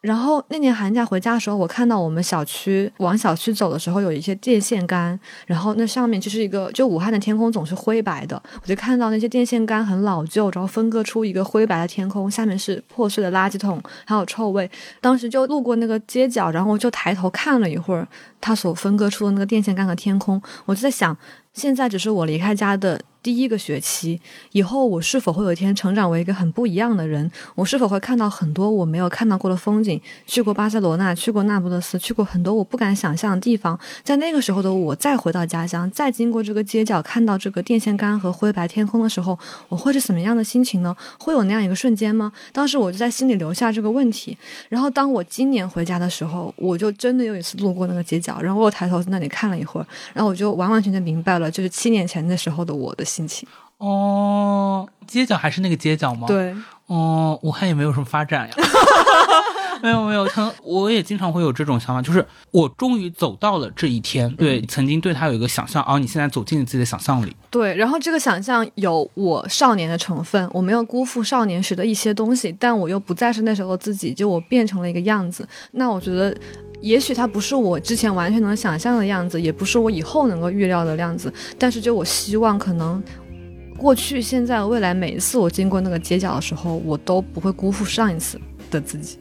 [0.00, 14.68] 然后那年寒假回家的时候，我看到我们小区往小区走的时候，有一些电线杆，然后那上面就是一个，就武汉的天空总是灰白的，我就看到那些电线杆很老旧，然后分割出一个灰白的天空，下面是破碎的垃圾桶，还有臭味。
[15.00, 18.06] 当时就路过那个街角，然后我就抬头看了一会儿，
[18.40, 21.16] 它所分割出的那个电线杆和天空，我就在想，
[21.52, 23.00] 现在只是我离开家的。
[23.26, 24.20] 第一个学期
[24.52, 27.28] 以后，我是否会有一天成长为一个很不一样的人？
[27.56, 30.00] 我是否会看到很多我没有看到过的风景？
[30.28, 33.76] 去过巴塞罗那，去过那不勒斯，去过很多我不敢想象的地方。
[34.04, 39.36] 在那个时候的我，再回到家乡，再经过这个街角，看到这个电线杆和灰白天空的时候，
[39.68, 40.96] 我会是什么样的心情呢？
[41.18, 42.30] 会有那样一个瞬间吗？
[42.52, 44.38] 当时我就在心里留下这个问题。
[44.68, 53.04] 然后当我今年回家的时候，我就真的有一次路过那个街角，然后我抬头在那里看了一会儿，然后我就完完全全明白了，就是七年前那时候的我的。
[53.16, 53.48] 心情
[53.78, 56.26] 哦，街角还是那个街角吗？
[56.26, 56.54] 对，
[56.86, 58.54] 哦，武汉也没有什么发展呀。
[59.82, 64.34] 没 有没有，他我也经常会有这种想法，就是我终于走到了这一天。
[64.36, 67.36] 对，曾经对他有一个想象，哦，你现在走进了自己的想象里。
[67.50, 75.46] 对，然后这个想象有我少年的成分，我没有辜负少年时的一些东西，但我又不再是那时候自己，就我变成了一个样子。
[75.72, 76.34] 那我觉得，
[76.80, 83.02] 也许它不是我之前完全能想象的样子，也不是我以后能够预料的样子，但是就我希望可能。
[83.78, 88.40] 过去、现在、未来，每一次我经过那个街角的时候，我都不会辜负上一次
[88.70, 89.18] 的自己。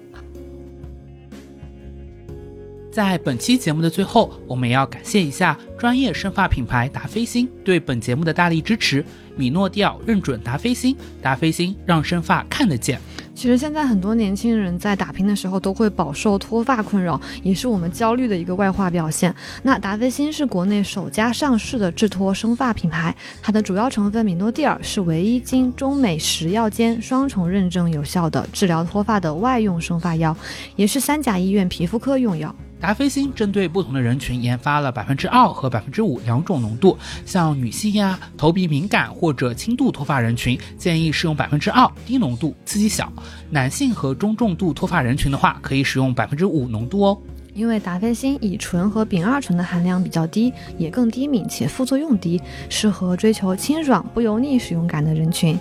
[2.90, 9.04] 在本期节目的最后，我们也要感谢一下专业生发品牌达霏欣对本节目的大力支持。
[9.36, 12.98] 米诺地尔认准达霏欣，达霏欣让生发看得见。
[13.36, 19.36] 其实现在很多年轻人在打拼的时候都会饱受脱发困扰，也是我们焦虑的一个外化表现。
[19.62, 30.36] 那达霏欣是国内首家上市的治脱生发品牌，它的主要成分米诺地尔是唯一经中美食药监双重认证有效的治疗脱发的外用生发药，
[30.78, 32.56] 也是三甲医院皮肤科用药。
[32.86, 36.96] 达霏欣针对不同的人群研发了百分之二和百分之五两种浓度，
[37.26, 43.08] 像女性呀、头皮敏感或者轻度脱发人群，建议使用百分之二低浓度，刺激小；
[43.50, 47.18] 男性和中重度脱发人群的话，可以使用百分之五浓度哦。
[47.56, 52.40] 因为达霏欣乙醇和丙二醇的含量比较低，也更低敏且副作用低，
[52.70, 55.58] 适合追求清爽不油腻使用感的人群。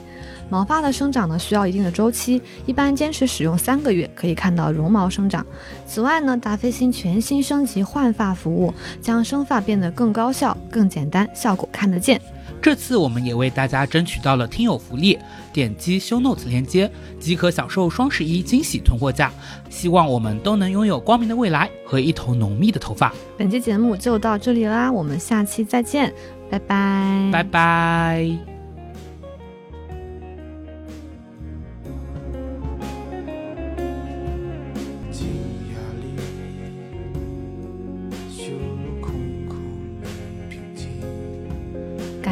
[0.54, 5.44] 毛发的生长呢，需要一定的周期，一般坚持使用三个月可以看到绒毛生长。
[5.84, 12.20] 此外呢，达霏欣全新升级换发服务，将生发变得更高效、更简单，效果看得见。
[12.62, 15.18] 这次我们也为大家争取到了听友福利，
[15.52, 19.32] 点击 Show Notes 链接即可享受双十一惊喜囤货价。
[19.68, 23.12] 希望我们都能拥有光明的未来和一头浓密的头发。
[23.36, 26.14] 本期节目就到这里啦，我们下期再见，
[26.48, 28.53] 拜拜，拜拜。